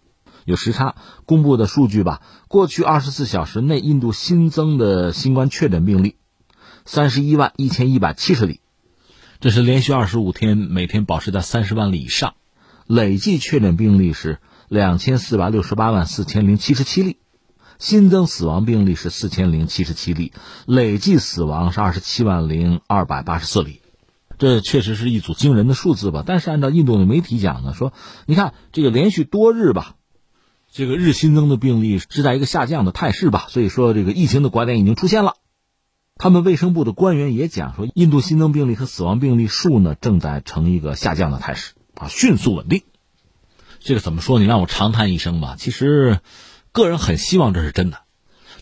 [0.45, 2.21] 有时差公布的数据吧。
[2.49, 6.17] 过去二十四小时内，印度新增的新冠确诊病例
[6.85, 8.61] 三十一万一千一百七十例。
[9.45, 12.33] 这是连续二十五天每天保持在三十万例以上，
[12.87, 14.39] 累计确诊病例是
[14.71, 17.19] 两千四百六十八万四千零七十七例，
[17.79, 20.33] 新增死亡病例是四千零七十七例，
[20.65, 23.83] 累计死亡是二十七万零二百八十四例，
[24.39, 26.25] 这确实是一组惊人的数字吧？
[26.27, 27.93] 但是按照印度的媒体讲呢，说
[28.25, 29.97] 你看这个连续多日吧，
[30.73, 35.35] 这个日新增的病例是在一个下降的态势吧，所以说这个疫情的拐点已经出现了。
[36.17, 42.83] 他们卫生部的官员也讲说，印度新增病例和死亡病例数呢正在呈一个下降的态势啊，迅速稳定。
[43.81, 44.39] 这个怎么说？
[44.39, 45.57] 你让我长叹一声吧。
[45.59, 46.21] 其实，
[46.73, 47.99] 个人很希望这是真的，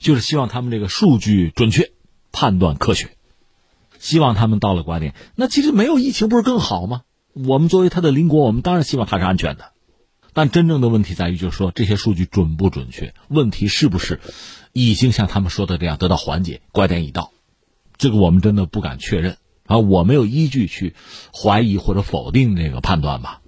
[0.00, 1.92] 就是希望他们这个数据准确，
[2.32, 3.16] 判断科学。
[3.98, 7.02] 希望他们到了拐点，那其实没有疫情不是更好吗？
[7.34, 9.72] 我们作为他的邻国，我们当然希望他是安全的。
[10.32, 13.14] 但真正的问题在于，就是说这些数据准不准确？
[13.28, 14.20] 问题是不是
[14.72, 16.62] 已经像他们说的这样得到缓解？
[16.72, 17.30] 拐点已到。
[17.96, 20.94] 这个我们真的不敢确认啊，我没有依据去
[21.32, 23.40] 怀疑或者否定这个判断吧。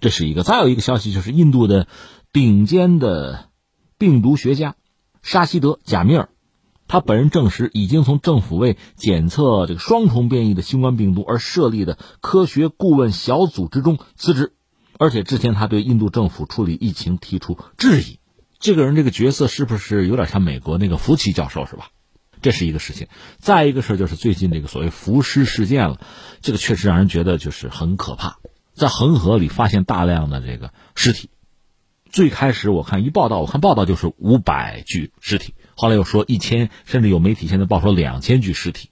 [0.00, 1.88] 这是一个，再有一个消息就是印度的
[2.32, 3.48] 顶尖的
[3.98, 4.76] 病毒学家
[5.22, 6.28] 沙希德·贾米尔，
[6.86, 14.52] 他本人证实已经从政府为检测这个双重变异的新冠病毒而设立的科学顾问小组之中辞职，
[14.98, 18.18] 而且之前他对印度政府处理疫情提出质疑。
[18.58, 21.88] 这个人这个角色是不是有点像美国那个福奇教授是吧？
[22.44, 25.98] 这是一个事情，再一个事就是最近这个所谓浮尸事件了，
[26.42, 28.36] 这个确实让人觉得就是很可怕，
[28.74, 31.30] 在恒河里发现大量的这个尸体，
[32.10, 38.90] 最开始我看一报道，我看报道就是五百具尸体，后来又说一千，甚至有媒体现在报说两千具尸体，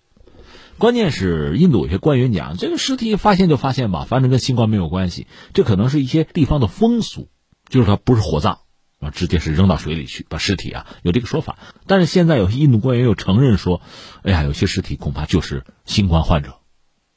[0.78, 7.28] 关键是印度有些官员讲，这个尸体发现就发现吧，反正跟新冠没有关系，这可能是一些地方的风俗，
[7.68, 8.60] 就是它不是火葬。
[9.02, 11.58] 啊，直接是扔到水里去，把尸体啊，有这个说法。
[11.86, 13.82] 但是现在有些印度官员又承认说，
[14.22, 16.60] 哎呀，有些尸体恐怕就是新冠患者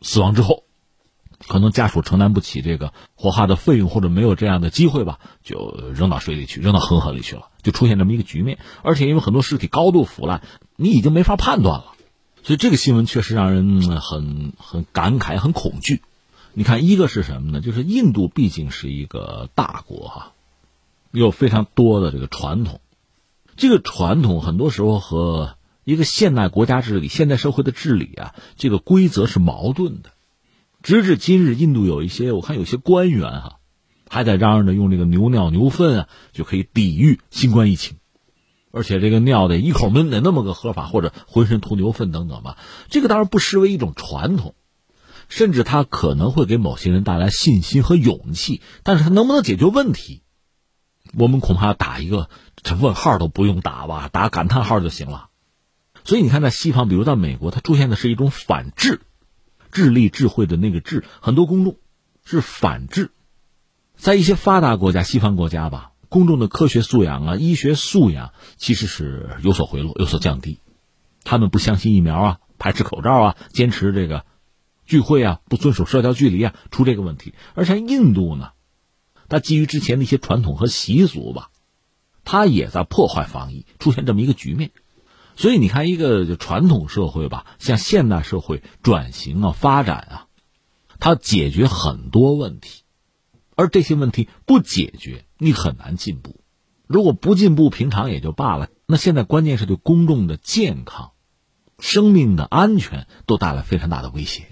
[0.02, 0.64] 死亡之后，
[1.48, 8.58] 可能家属承担不起这个火化的费用，或者没有这样的机会吧，就扔到水里去，扔到恒河里去了，就出现这么一个局面。
[8.82, 10.42] 而且因为很多尸体高度腐烂，
[10.76, 11.94] 你已经没法判断了，
[12.42, 16.02] 所以这个新闻确实让人很很感慨、很恐惧。
[16.54, 17.60] 你看，一个是什么呢？
[17.60, 20.32] 就是印度毕竟是一个大国哈。
[21.20, 22.82] 有非常多的这个传统，
[23.56, 30.12] 这个传统很多时候和一个现代国家治理、现代社会的治理啊，这个规则是矛盾的。
[30.84, 33.60] 直至今日，印度有一些我看有些官员哈，
[34.08, 37.98] 还在嚷嚷着用这个牛尿、牛粪啊就可以抵御新冠疫情，
[38.72, 42.58] 而且这个尿得一口闷得那么个喝法，或者浑身涂牛粪等等吧，
[42.90, 44.54] 这个当然不失为一种传统，
[45.30, 50.22] 甚至它可能会给某些人带来信心和勇气，但是它能不能解决问题？
[51.14, 55.30] 我们恐怕打一个这问号都不用打吧，打感叹号就行了。
[56.04, 59.02] 所以你看，在西方，比如在美国，它出现的是一种反智、
[59.72, 61.78] 智力、智慧的那个智，很多公众
[62.24, 63.12] 是反智。
[63.96, 70.60] 在一些发达国家、西方国家吧，公众的科学素养啊、医学素养其实是有所回落、有所降低。
[71.24, 74.26] 他们不相信疫苗啊，排斥口罩啊，坚持这个
[74.86, 77.34] 聚会啊，不遵守社交距离啊，出这个问题。
[77.56, 78.52] 而像印度呢？
[79.30, 81.50] 它基于之前的一些传统和习俗吧，
[82.24, 84.72] 它也在破坏防疫，出现这么一个局面。
[85.36, 90.28] 所以你看，一个传统社会吧，向现代社会转型啊、发展啊，
[91.00, 92.84] 它解决很多问题，
[93.56, 96.40] 而这些问题不解决，你很难进步。
[96.88, 98.70] 如果不进步，平常也就罢了。
[98.86, 101.12] 那现在关键是对公众的健康、
[101.80, 104.48] 生命的安全都带来非常大的威胁。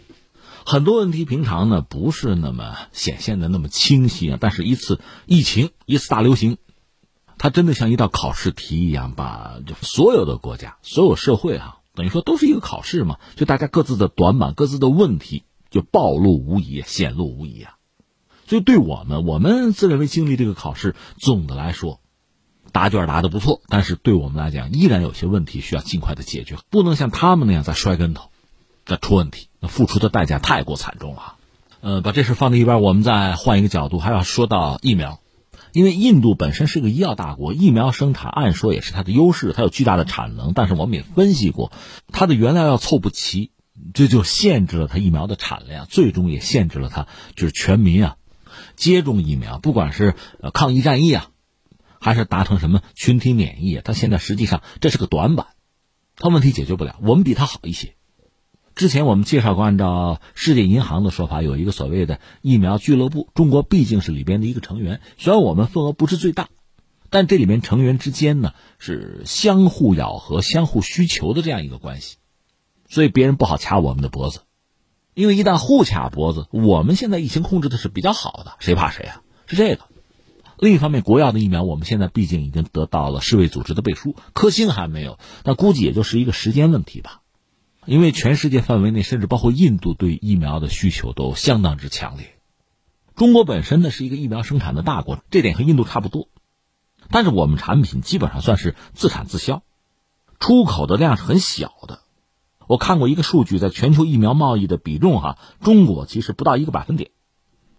[0.66, 6.58] 很多问题平常呢不是那么显现的那么清晰啊，但是一次疫情，一次大流行，
[7.38, 17.76] 它真的像一道考试题一样，把就所有的国家、所有社会啊，等于说都是一个考试嘛，就大家各自的短板、各自的问题就暴露无遗、显露无遗啊。
[18.48, 22.00] 所以对我们，我们自认为经历这个考试，总的来说，
[22.72, 28.30] 答卷答的不错，但是对我们来讲，依然有些问题需要尽快的解决，不能像他们那样再摔跟头。
[28.86, 31.36] 再出问题，付出的代价太过惨重了。
[31.82, 35.20] 呃，把这事放在一边，我们再换一个角度，还要说到疫苗。
[35.74, 40.54] 因为印度本身是个医药大国，疫苗生产按说也是它的优势，它有巨大的产能。
[40.54, 41.72] 但是我们也分析过，
[42.12, 43.52] 它的原料要凑不齐，
[43.94, 48.18] 这就限制了它疫苗的产量，最终也限制了它就是全民啊
[48.76, 51.30] 接种疫苗，不管是呃抗疫战役啊，
[52.00, 55.48] 还是达成什么群体免疫，它现在实际上这是个短板，
[56.18, 56.98] 它问题解决不了。
[57.02, 57.96] 我们比它好一些。
[58.76, 65.00] 之前我们介绍过，按照世界银行的说法，有一个所谓的疫苗俱乐部，中国毕竟是里边的一个成员。
[65.18, 66.50] 虽然我们份额不是最大，
[67.12, 72.18] 但这里面成员之间呢是相互咬合、相互需求的这样一个关系，
[72.90, 74.42] 所以别人不好掐我们的脖子，
[75.14, 79.22] 因为一旦互掐脖子，我们现在疫情控制的是比较好的，谁怕谁啊？
[79.46, 79.82] 是这个。
[80.58, 87.22] 另一方面，国药的疫苗我们现在毕竟已经得到了世卫组织的背书，科兴还没有，那估计也就是一个时间问题吧。
[87.86, 92.38] 因为全世界范围内，甚至包括印度对疫苗的需求都相当之强烈。
[93.16, 96.30] 中国本身呢是一个疫苗生产的大国，这点和印度差不多。
[97.10, 99.64] 但是我们产品基本上算是自产自销，
[100.40, 102.02] 出口的量是很小的。
[102.66, 107.12] 我看过一个数据，在全球疫苗贸易的比重哈，中国其实不到一个百分点，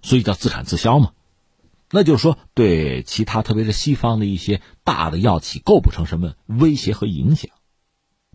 [0.02, 1.12] 所以叫自产自销嘛。
[1.90, 7.50] 那就是说，对其他特别是西方的一些大的药企构不成什么威胁和影响。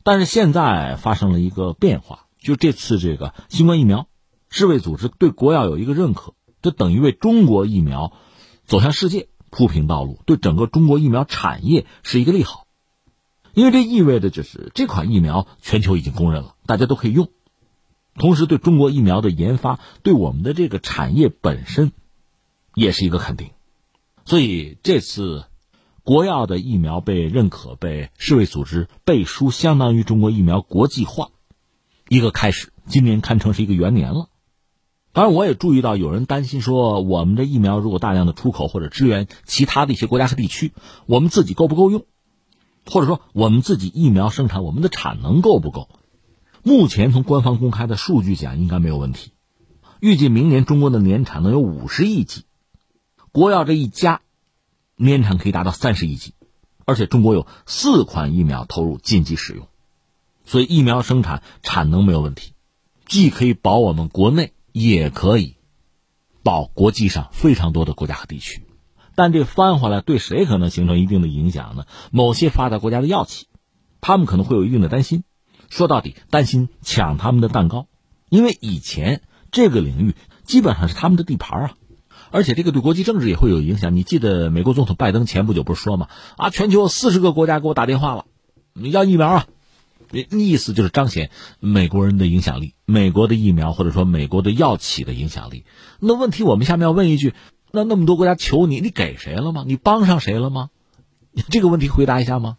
[0.04, 4.08] 但是现在发生了一个变化，就这次这个新冠疫苗，
[4.50, 8.14] 世卫组织对国药有一个认可，这等于为中国疫苗
[8.66, 12.66] 走向世界铺平道路，对整个中国疫苗产业是一个利好，
[13.54, 17.30] 因为这意味着就是这款疫苗全球已经公认了，大家都可以用，
[18.16, 21.92] 同时对中国疫苗的研发，对我们的这个产业本身
[22.74, 23.52] 也是一个肯定，
[24.26, 25.46] 所以这次。
[26.10, 31.30] 国药的疫苗被认可，被世卫组织背书，相当于中国疫苗国际化
[32.08, 32.74] 一个开始。
[32.88, 34.28] 今年堪称是一个元年了。
[35.14, 40.74] 当然，我也注意到有人担心说，我们的疫苗如果大量的出口或者支援其他的一些国家和地区，
[41.06, 42.08] 我们自己够不够用？
[42.88, 45.90] 或者说，我们自己疫苗生产，我们的产能够不够？
[46.64, 49.34] 目前从官方公开的数据讲，应该没有问题。
[50.00, 52.46] 预计明年中国的年产能有五十亿剂，
[53.32, 54.22] 国药这一家。
[55.00, 56.34] 年产可以达到三十亿剂，
[56.84, 59.68] 而且中国有四款疫苗投入紧急使用，
[60.46, 62.52] 所以疫苗生产产能没有问题，
[63.06, 65.56] 既可以保我们国内，也可以
[66.44, 68.62] 保国际上非常多的国家和地区。
[69.16, 71.86] 但这翻回来对谁可能形成一定的影响呢？
[72.12, 73.48] 某些发达国家的药企，
[74.02, 75.24] 他们可能会有一定的担心。
[75.70, 77.88] 说到底，担心抢他们的蛋糕，
[78.30, 79.22] 因为以前
[79.52, 81.76] 这个领域基本上是他们的地盘啊。
[82.32, 83.96] 而且这个对国际政治也会有影响。
[83.96, 86.08] 你记得美国总统拜登前不久不是说吗？
[86.38, 88.26] 啊，全球有四十个国家给我打电话了，
[88.74, 89.48] 你要疫苗啊！
[90.12, 95.66] 意思就是彰显美国人的影响力，美国的疫苗或者说美国的药企的影响力。
[96.00, 97.34] 那问题我们下面要问一句：
[97.72, 99.64] 那那么多国家求你，你给谁了吗？
[99.68, 100.72] 你帮上谁了吗？
[101.52, 102.58] 这个问题回答一下吗？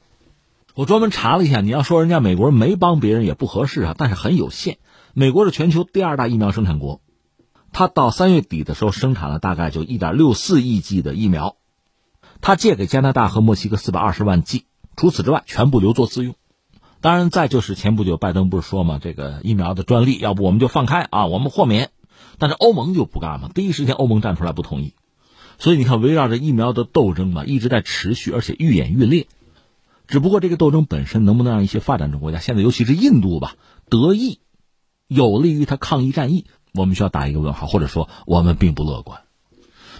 [0.74, 4.78] 我专门查了一下，你要说人家美国人没帮别人也不合适啊，但是很有限。
[5.12, 7.00] 美国是全球第二大疫苗生产国。
[7.72, 11.56] 他到三月底的时候生产了大概就一点六四亿剂的疫苗，
[12.40, 14.64] 他借给加拿大和墨西哥四百二十万剂，
[14.96, 16.34] 除此之外全部留作自用。
[17.00, 21.90] 当然，再就是前不久拜登不是说嘛，这个疫苗的专利，要不我们就放开啊，我们豁免。
[22.38, 24.94] 但是欧盟就不干嘛，第一时间欧盟站出来不同意。
[25.58, 29.26] 所以你看，围绕着疫苗的斗争嘛，一直在持续，而且愈演愈烈。
[30.08, 33.54] 只不过这个斗争本身能不能让一些发展中国家，现在尤其是印度吧，
[33.88, 34.40] 得益，
[35.06, 36.46] 有利于他抗疫战役？
[36.72, 39.20] 我们需要打一个问号，或者说我们并不乐观。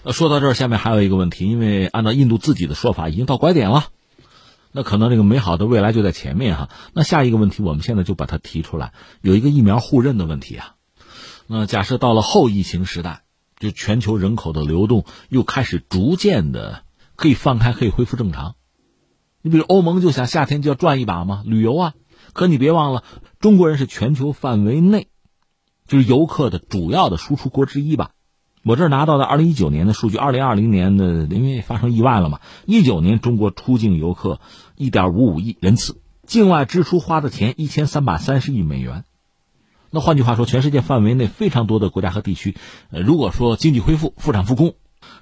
[0.03, 3.89] 那说到这儿，下面还有一个问题，因为按照印度自己的说法，已经到拐点了，
[4.73, 6.71] 那可能这个美好的未来就在前面哈。
[6.95, 10.75] 那下一个问题，我们现在就把它提出来，有一个疫苗互认的问题啊。
[11.47, 13.25] 那假设到了后疫情时代，
[13.59, 16.85] 就全球人口的流动又开始逐渐的
[17.17, 18.55] 可以放开，可以恢复正常。
[19.43, 21.95] 你比如欧盟就想夏天就要转一把嘛，旅游啊。
[22.33, 23.03] 可你别忘了，
[23.39, 25.09] 中国人是全球范围内。
[25.91, 28.13] 就是游客的主要的输出国之一吧，
[28.63, 34.39] 我这儿拿到的二零一九年的数据，二零二零年的因为发生意外了嘛，一九年中国出境游客
[34.77, 39.03] 一点五五亿人次，境外支出花的钱一千三百三十亿美元。
[39.91, 42.57] 那换句话说，全世界范围内非常多的国家和地区，
[42.93, 44.75] 呃，如果说经济恢复、复产复工，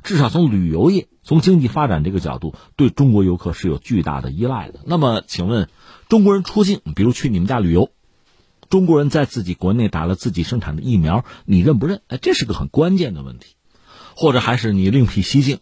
[0.03, 4.81] 至少从旅游业、从经济发展这个角度，对中国游客是有巨大的依赖的。
[4.85, 5.71] 那么，请问，
[6.11, 7.89] 中国人出境，比如去你们家旅游，
[8.69, 12.03] 中国人在自己国内打了自己生产的疫苗，你认不认？
[12.09, 13.55] 哎，这是个很关键的问题。
[14.15, 15.61] 或者还是你另辟蹊径，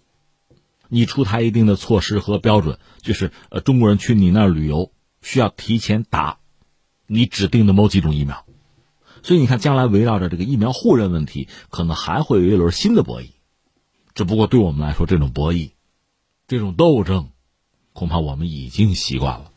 [0.89, 6.39] 你出台一定的措施和标准，就是呃，中国人去你那儿旅游需要提前打
[7.07, 8.47] 你指定的某几种疫苗。
[9.23, 13.33] 所以你看，将来围绕着这个疫苗互认问题，可能还会有一轮新的博弈。
[14.15, 15.73] 只不过对我们来说，这种博弈、
[16.49, 17.29] 这种斗争，
[17.93, 19.53] 恐怕我们已经习惯了。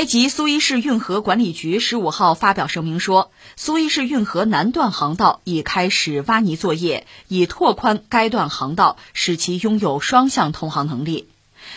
[0.00, 11.28] 埃及苏伊士运河管理局十五号发表声明说，苏伊士运河南段航道已开始挖泥作业，以拓宽该段航道，使其拥有双向通航能力。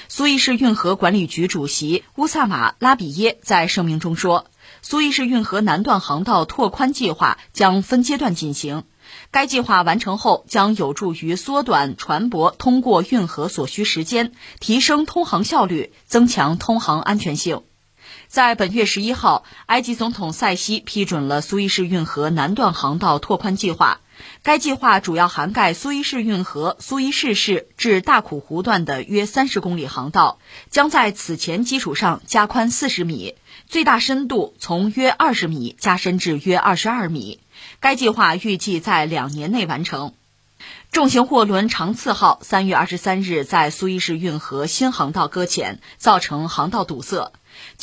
[0.08, 4.46] 苏伊士运河管理局主席乌萨马拉比耶在声明中说，
[4.82, 8.86] 苏伊士运河南段航道拓宽计划将分阶段进行，
[9.32, 17.64] 该计划完成后将有助于缩短船舶通过运河所需时间，提升通航效率，增强通航安全性。
[18.34, 24.00] 在本月十一号，埃及总统塞西批准了苏伊士运河南段航道拓宽计划。
[24.42, 30.40] 该计划主要涵盖苏伊士运河苏伊士市至大苦湖段的约三十公里航道，
[30.72, 33.36] 将在此前基础上加宽四十米，
[33.68, 37.40] 最大深度从约二十米加深至约二十二米。
[37.80, 40.16] 该计划预计在两年内完成。
[40.92, 47.32] 重型货轮长次号三月二十三日在苏伊士运河新航道搁浅，造成航道堵塞。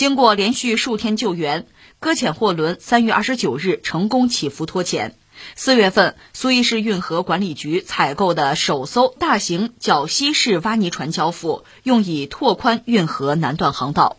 [0.00, 1.66] 经过连续数天救援，
[1.98, 5.14] 搁浅货轮三月二十九日成功起浮脱潜。
[5.56, 14.16] 四月份，苏伊士运河管理局采购的首艘大型绞吸式挖泥船交付，用以拓宽运河南段航道。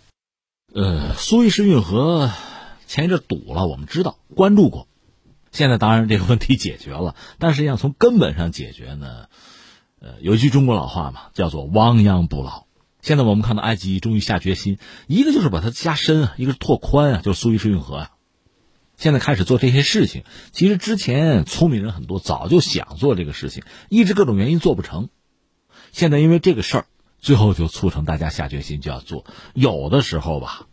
[0.71, 2.29] 呃，苏伊士运河
[2.85, 4.87] 前一阵堵了，我们知道关注过。
[5.51, 9.25] 现在当然这个问题解决了，但是要从根本上解决呢，
[9.99, 12.67] 呃，有一句中国老话嘛，叫做亡羊补牢。
[13.01, 14.77] 现在我们看到埃及终于下决心，
[15.07, 18.11] 一个就是把它加深啊，一个是拓宽啊，就是苏伊士运河啊。
[18.97, 25.09] 现在开始做这些事情，其实之前聪明人很多，早就想做这个事情，一直各种原因做不成。
[25.91, 26.85] 现在因为这个事儿，
[27.17, 29.25] 最后就促成大家下决心就要做。
[29.55, 30.67] 有的时候吧，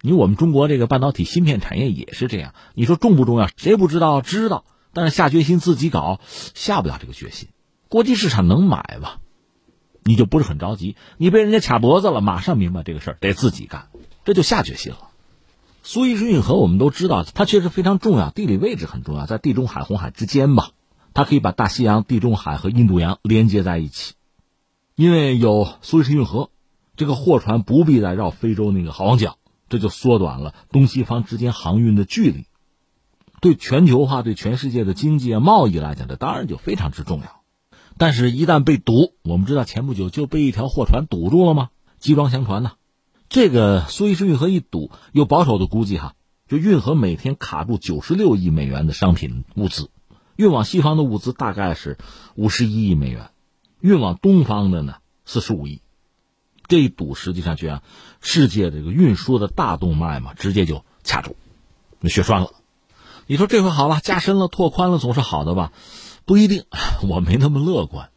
[0.00, 3.48] 你我们中国这个半导体芯片产业也是这样，你说重不重要？
[3.56, 4.20] 谁不知道？
[4.20, 7.48] 知道，但是下决心自己搞，下不了这个决心。
[7.88, 9.20] 国际市场能买吧？
[10.04, 13.88] 你就不是很着急，你被人家卡脖子了，马上明白这个事儿得自己干，
[14.24, 14.98] 这就下决心了。
[15.84, 20.70] 苏伊士运河我们都知道，它确实非常重要，地理位置很重要，在地中海、红海之间吧，
[21.14, 24.14] 它可以把大西洋、地中海和印度洋连接在一起。
[24.94, 26.50] 因为有苏伊士运河，
[26.96, 29.38] 这个货船不必再绕非洲那个好望角，
[29.68, 32.46] 这就缩短了东西方之间航运的距离。
[33.40, 37.41] 对全球化、对全世界的经济啊、贸易来讲，这当然就非常之重要。
[37.98, 41.70] 但是，一旦被堵，我们知道前不久就被一条货船堵住了吗？
[41.98, 42.72] 集装箱船呢？
[43.28, 46.14] 这个苏伊士运河一堵，有保守的估计哈，
[46.48, 49.88] 就运河每天卡住九十六亿美元的商品物资，
[50.36, 51.96] 运往西方的物资大概是
[52.34, 53.30] 五十一亿美元，
[53.80, 55.80] 运往东方的呢四十五亿。
[56.68, 57.82] 这一堵实际上就让
[58.20, 61.36] 世界这个运输的大动脉嘛，直接就卡住，
[62.08, 62.50] 血栓了。
[63.26, 65.72] 你说这回好了，加深了、拓宽了，总是好的吧？
[66.24, 66.64] 不一定，
[67.08, 68.10] 我没那么乐观。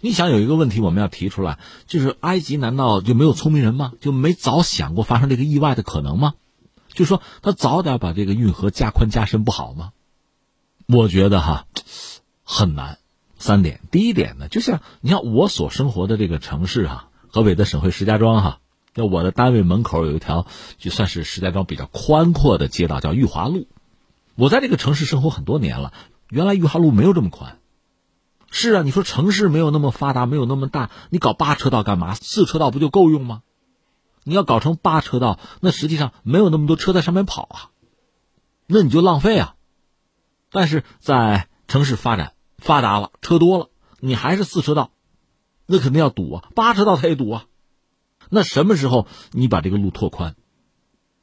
[0.00, 3.92] 你想有一个问题我们要提出来，就是埃及难道就没有聪明人吗？
[4.00, 6.34] 就没早想过发生这个意外的可能吗？
[6.92, 9.92] 就说他早点把这个运河加宽加深不好吗？
[10.86, 11.66] 我觉得哈
[12.44, 12.98] 很难。
[13.38, 18.60] 三点，第一点呢，就像你像我所生活的这个城市哈，河北的省会石家庄哈，
[18.94, 20.46] 那我的单位门口有一条
[20.78, 23.66] 就算是石家庄比较宽阔的街道，叫裕华路。
[24.36, 25.92] 我在这个城市生活很多年了。
[26.28, 27.58] 原来裕华路没有这么宽，
[28.50, 32.14] 是啊，你说城市没有那么发达，没有那么大，你搞八车道干嘛？
[32.14, 33.42] 四车道不就够用吗？
[34.24, 37.70] 你要搞成八车道，那实际上没有那么多车在上面跑啊，
[38.66, 39.54] 那你就浪费啊。
[40.50, 43.68] 但是在城市发展发达了，车多了，
[44.00, 44.90] 你还是四车道，
[45.66, 47.44] 那肯定要堵啊，八车道它也堵啊。
[48.30, 50.34] 那什么时候你把这个路拓宽，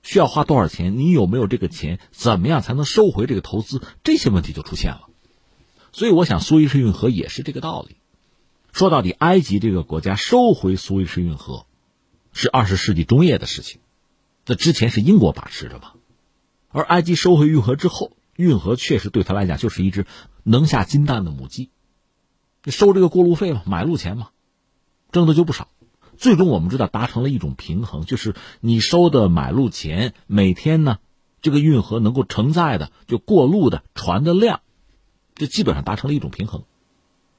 [0.04, 1.00] 需要花多少钱？
[1.00, 1.98] 你有没有这个钱？
[2.12, 3.82] 怎么样才能收回这个投资？
[4.04, 5.10] 这些问题就出现了。
[5.92, 7.98] 所以，我想苏伊士运河也是这个道理。
[8.72, 11.66] 说到底，埃及这个国家收回苏伊士运河，
[12.34, 13.80] 是二十世纪中叶的事情。
[14.46, 15.96] 这之前是英国把持着吧？
[16.70, 20.06] 而埃及收回运河之后，运河确实对他来讲就是一只
[20.44, 21.70] 能下金蛋的母鸡。
[22.66, 24.30] 收这个过路费嘛，买路钱嘛，
[25.12, 25.68] 挣的就不少。
[26.24, 31.00] 最终我们知道达成了一种平衡，就是你收的买路钱，每天呢，
[31.42, 34.62] 这个运河能够承载的就过路的船的量，
[35.36, 36.64] 这基本上达成了一种平衡。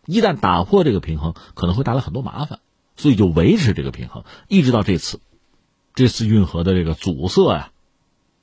[0.05, 2.61] 一旦打破这个平衡，可能会带来很多麻烦，
[2.95, 5.19] 所以就维持这个平衡，一直到这次，
[5.95, 7.71] 这次运河的这个阻塞呀，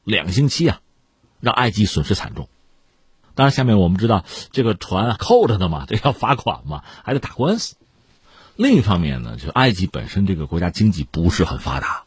[0.04, 0.82] 两星期啊，
[1.40, 2.50] 让埃及损失惨重。
[3.36, 7.76] 当然，下面我们知道这个船扣着的嘛，这要罚款嘛，还得打官司。
[8.62, 12.04] 另一方面呢，就埃及本身这个国家经济不是很发达，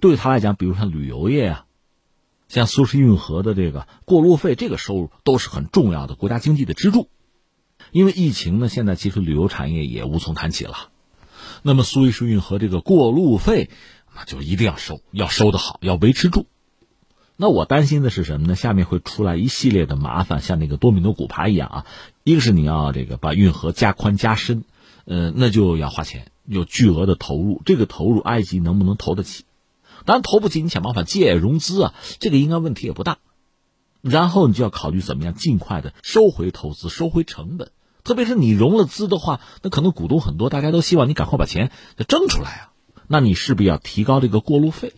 [0.00, 1.64] 对他来讲，比如像旅游业啊，
[2.48, 7.08] 像苏伊士运河的这个过路费，这个收入都是很重要的国家经济的支柱。
[7.92, 10.88] 因为疫情呢，现在其实旅游产业也无从谈起了。
[11.62, 13.70] 那么苏伊士运河这个过路费，
[14.16, 16.46] 那就一定要收，要收的好，要维持住。
[17.36, 18.56] 那我担心的是什么呢？
[18.56, 21.86] 下面会出来一系列的麻烦，像那个多米诺骨牌一样啊。
[22.24, 24.64] 一个是你要这个把运河加宽加深。
[25.10, 27.62] 呃，那就要花钱，有巨额的投入。
[27.64, 29.44] 这个投入，埃及能不能投得起？
[30.04, 33.18] 当然投不起，你想办法借融资啊，这个应该问题也不大。
[34.02, 37.72] 然后你就要考虑怎么样尽快的收回投资，收回成本。
[38.04, 41.72] 特别是你融了资的话，那可能股东很多，大家都希望你赶快把钱
[42.06, 42.72] 挣出来啊。
[43.08, 44.94] 那你势必要提高这个过路费，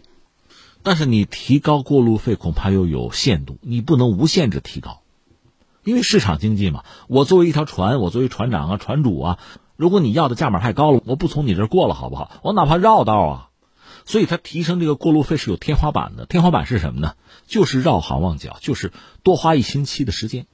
[0.83, 5.01] 但是你提高过路费恐怕又有限度，你不能无限制提高，
[5.85, 6.85] 因为市场经济嘛。
[7.09, 9.39] 我作为一条船，我作为船长啊、船主啊。
[9.83, 12.31] 如果你要的价码太高了，我不从你这儿过了，好不好？
[12.45, 13.49] 我哪怕绕道啊。
[14.05, 16.25] 所以它提升这个过路费是有天花板的。
[16.25, 17.15] 天花板是什么呢？
[17.49, 18.93] 就是绕行望角，就是
[19.25, 20.47] 多花一星期的时间。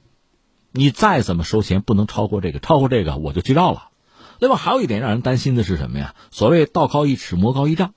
[0.71, 3.89] 你再怎么收钱，不能超过这个，超过这个我就去绕了。
[4.39, 6.15] 另外还有一点让人担心的是什么呀？
[6.31, 7.93] 所谓道高一尺，魔高一丈。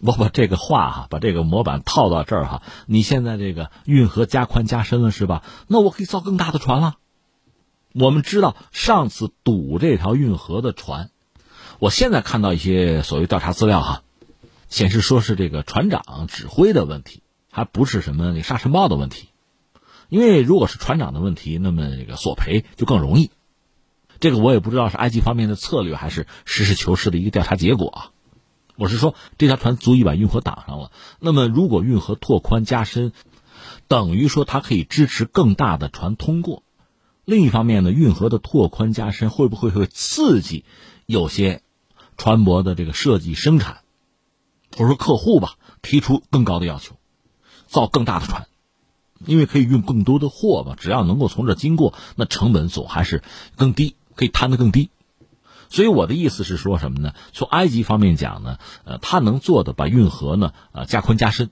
[0.00, 2.62] 我把这个话哈，把这个模板套到这儿哈。
[2.86, 5.42] 你现在这个运河加宽加深了是吧？
[5.66, 6.94] 那我可以造更大的船了。
[7.96, 11.10] 我们知道上次堵这条运河的船，
[11.78, 14.02] 我现在看到一些所谓调查资料哈，
[14.68, 17.22] 显示说是这个船长指挥的问题，
[17.52, 19.28] 还不是什么那沙尘暴的问题。
[20.08, 23.30] 因为如果是船长的问题，那么这个索赔就更容易。
[24.18, 28.10] 这个我也不知道是埃及方面的策略，还是实事求是的一个调查结果啊。
[28.74, 30.90] 我是说，这条船足以把运河挡上了。
[31.20, 33.12] 那么如果运河拓宽加深，
[33.86, 36.64] 等于说它可以支持更大的船通过。
[37.24, 40.64] 另一方面呢，运河的拓宽加深会不会会刺激
[41.06, 41.62] 有些
[42.16, 43.78] 船舶的这个设计生产，
[44.76, 46.96] 或者说客户吧，提出更高的要求，
[47.66, 48.46] 造更大的船，
[49.24, 53.22] 因为可以运更多的货嘛，只要能够从这经过，那成本总还是
[53.56, 54.90] 更低，可以摊得更低。
[55.70, 57.14] 所以我的意思是说什么呢？
[57.32, 61.50] 从埃及方面讲呢，呃，他能做的把运河呢，呃，加宽加深。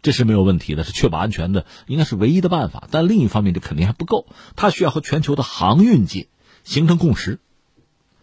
[0.00, 2.86] 这是没有问题的，是确保安全的，应该是唯一的办法。
[2.90, 6.28] 但另一方面，这肯定还不够，它需要和全球的航运界
[6.62, 7.40] 形成共识，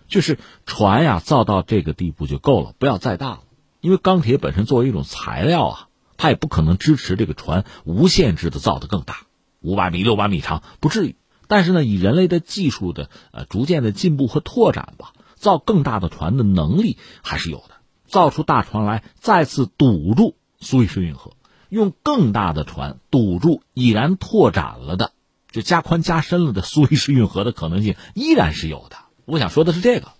[0.07, 3.39] 就是船呀造到这个地步就够了，不要再大了。
[3.81, 9.27] 因为钢铁本身作为一种材料啊，它也不可能支持这个船无限制的造得更大，
[9.61, 11.15] 五百米、六百米长不至于。
[11.47, 17.75] 但是呢，以人类的技术的呃逐渐的进步和拓展吧，造更大的船的能力还是有的，
[18.07, 21.33] 造出大船来再次堵住苏伊士运河。
[21.75, 25.11] 用更大的船堵住已然拓展了的，
[25.51, 28.95] 就加宽加深了的苏伊士运河的可能性依然是有的。
[29.25, 30.13] 我想说的是这个，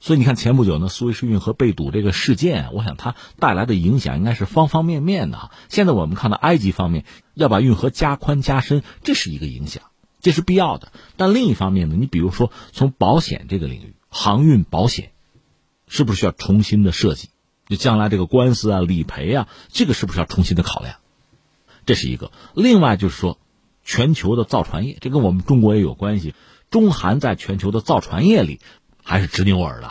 [0.00, 5.50] 所以你看前不久呢，苏伊士运河被堵这个事件，我想它带来的影响应该是方方面面的。
[5.68, 7.04] 现在我们看到埃及方面
[7.34, 9.82] 要把运河加宽加深，这是一个影响，
[10.20, 10.90] 这是必要的。
[11.16, 15.10] 但另一方面呢，你比如说从保险这个领域，航运保险
[15.86, 17.28] 是不是需要重新的设计？
[17.72, 20.96] 就将来这个官司啊、理赔啊，这个是不是要重新的考量？
[21.86, 22.30] 这是一个。
[22.54, 23.38] 另外就是说，
[23.82, 26.34] 全球的造船业，这跟我们中国也有关系。
[26.68, 28.60] 中韩在全球的造船业里
[29.02, 29.90] 还是直牛耳的，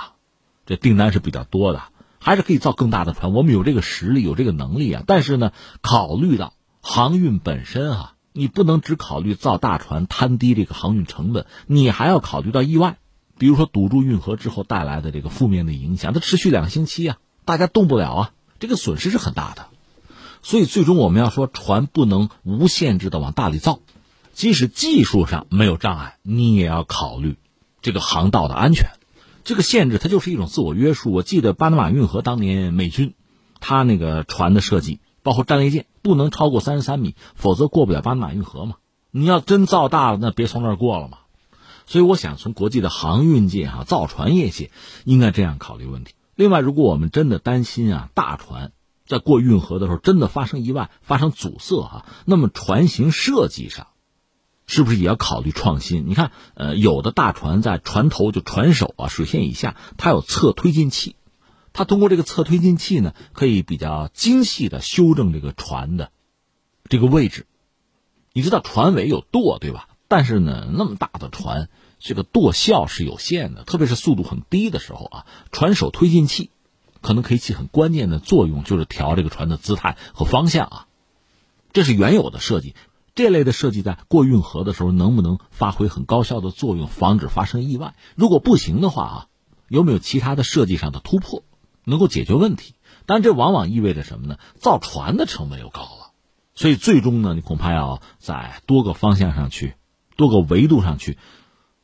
[0.68, 1.82] 这订单是比较多的，
[2.20, 3.34] 还是可以造更大的船。
[3.34, 5.04] 我们有这个实力，有这个能力啊。
[5.08, 5.52] 但是呢，
[5.82, 13.00] 考虑到航运本身啊，你不能只考虑造大船摊低这个航运成本，你还要考虑到意外，
[13.40, 17.18] 比如说堵住运河之后带来的这个负面的影响，它持续两星期啊。
[17.52, 18.32] 大家动不了啊，
[18.62, 19.68] 这个损失是很大的，
[20.42, 23.82] 所以最终我们要说船不能无限制的往大里造，
[24.32, 27.36] 即使技术上没有障碍，你也要考虑
[27.82, 28.92] 这个航道的安全。
[29.44, 31.12] 这个限制它就是一种自我约束。
[31.12, 33.16] 我记得巴拿马运河当年美军，
[33.60, 38.76] 他那个船的设计包括战列舰不能超过三十三米，否则过不了巴拿马运河嘛。
[39.12, 41.18] 你要真造大了，那别从那儿过了嘛。
[41.86, 44.72] 所以我想，从国际的航运界哈，造船业界
[45.04, 46.14] 应该这样考虑问题。
[46.42, 48.72] 另外，如果我们真的担心啊，大船
[49.06, 53.90] 在过运河的时候真的发生意外、发生阻塞哈，那么船型设计上
[54.66, 56.08] 是不是也要考虑创新？
[56.08, 61.16] 你看，呃，有的大船在船头就船首啊水线以下，它有侧推进器，
[61.74, 66.10] 它通过这个侧推进器呢，可以比较精细的修正这个船的
[66.90, 67.46] 这个位置。
[68.34, 69.90] 你知道船尾有舵对吧？
[70.08, 71.70] 但是呢，那么大的船。
[72.04, 76.50] 这个舵效是有限的，特别是速度很低的时候啊，船首推进器
[77.00, 80.88] 可能可以起很关键的作用，就是调这个船的姿态和方向啊。
[81.74, 82.76] 这是原有的设计，
[83.14, 87.94] 这类的设计在过运河的时候能不能发挥很高效的作用，防止发生意外？
[88.16, 89.28] 如果不行的话啊，
[89.70, 91.44] 有没有其他的设计上的突破
[91.86, 92.74] 能够解决问题？
[93.06, 94.38] 但这往往意味着什么呢？
[94.56, 96.12] 造船的成本又高了，
[96.56, 99.76] 所以最终呢，你恐怕要在多个方向上去，
[100.18, 101.18] 多个维度上去。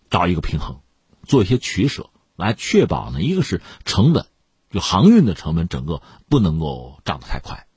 [0.09, 0.79] 找一个平衡，
[1.23, 4.25] 做一些取舍，来确保呢，一个是成本，
[4.69, 7.67] 就航运的成本整个不能够涨得太快，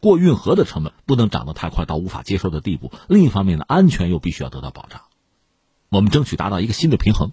[0.00, 2.92] 过运河的成本不能涨得太快到无法接受的地步。
[3.08, 5.02] 另一方面呢，安全又必须要得到保障，
[5.88, 7.32] 我们争取达到一个新的平衡。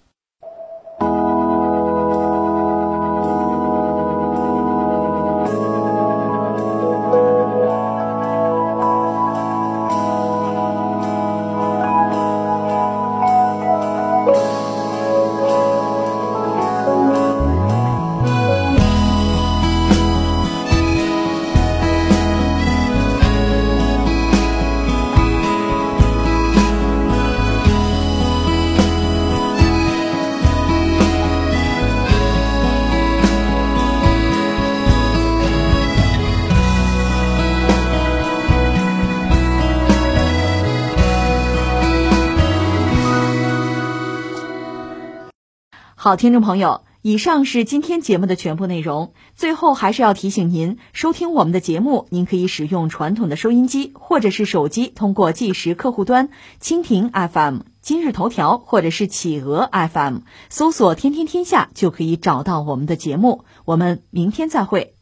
[46.12, 49.14] 好，听众朋友，以上是今天节目的全部内容。
[49.34, 56.28] 最后还是要提醒您，收听我们的节目，您可以使用传统的收音机，或者是手机，通过计时客户端
[56.62, 60.18] 蜻蜓 FM、今日头条或者是企鹅 FM
[60.50, 63.46] 搜索“天天天下”，就可以找到我们的节目。
[63.64, 64.96] 我们明天再会。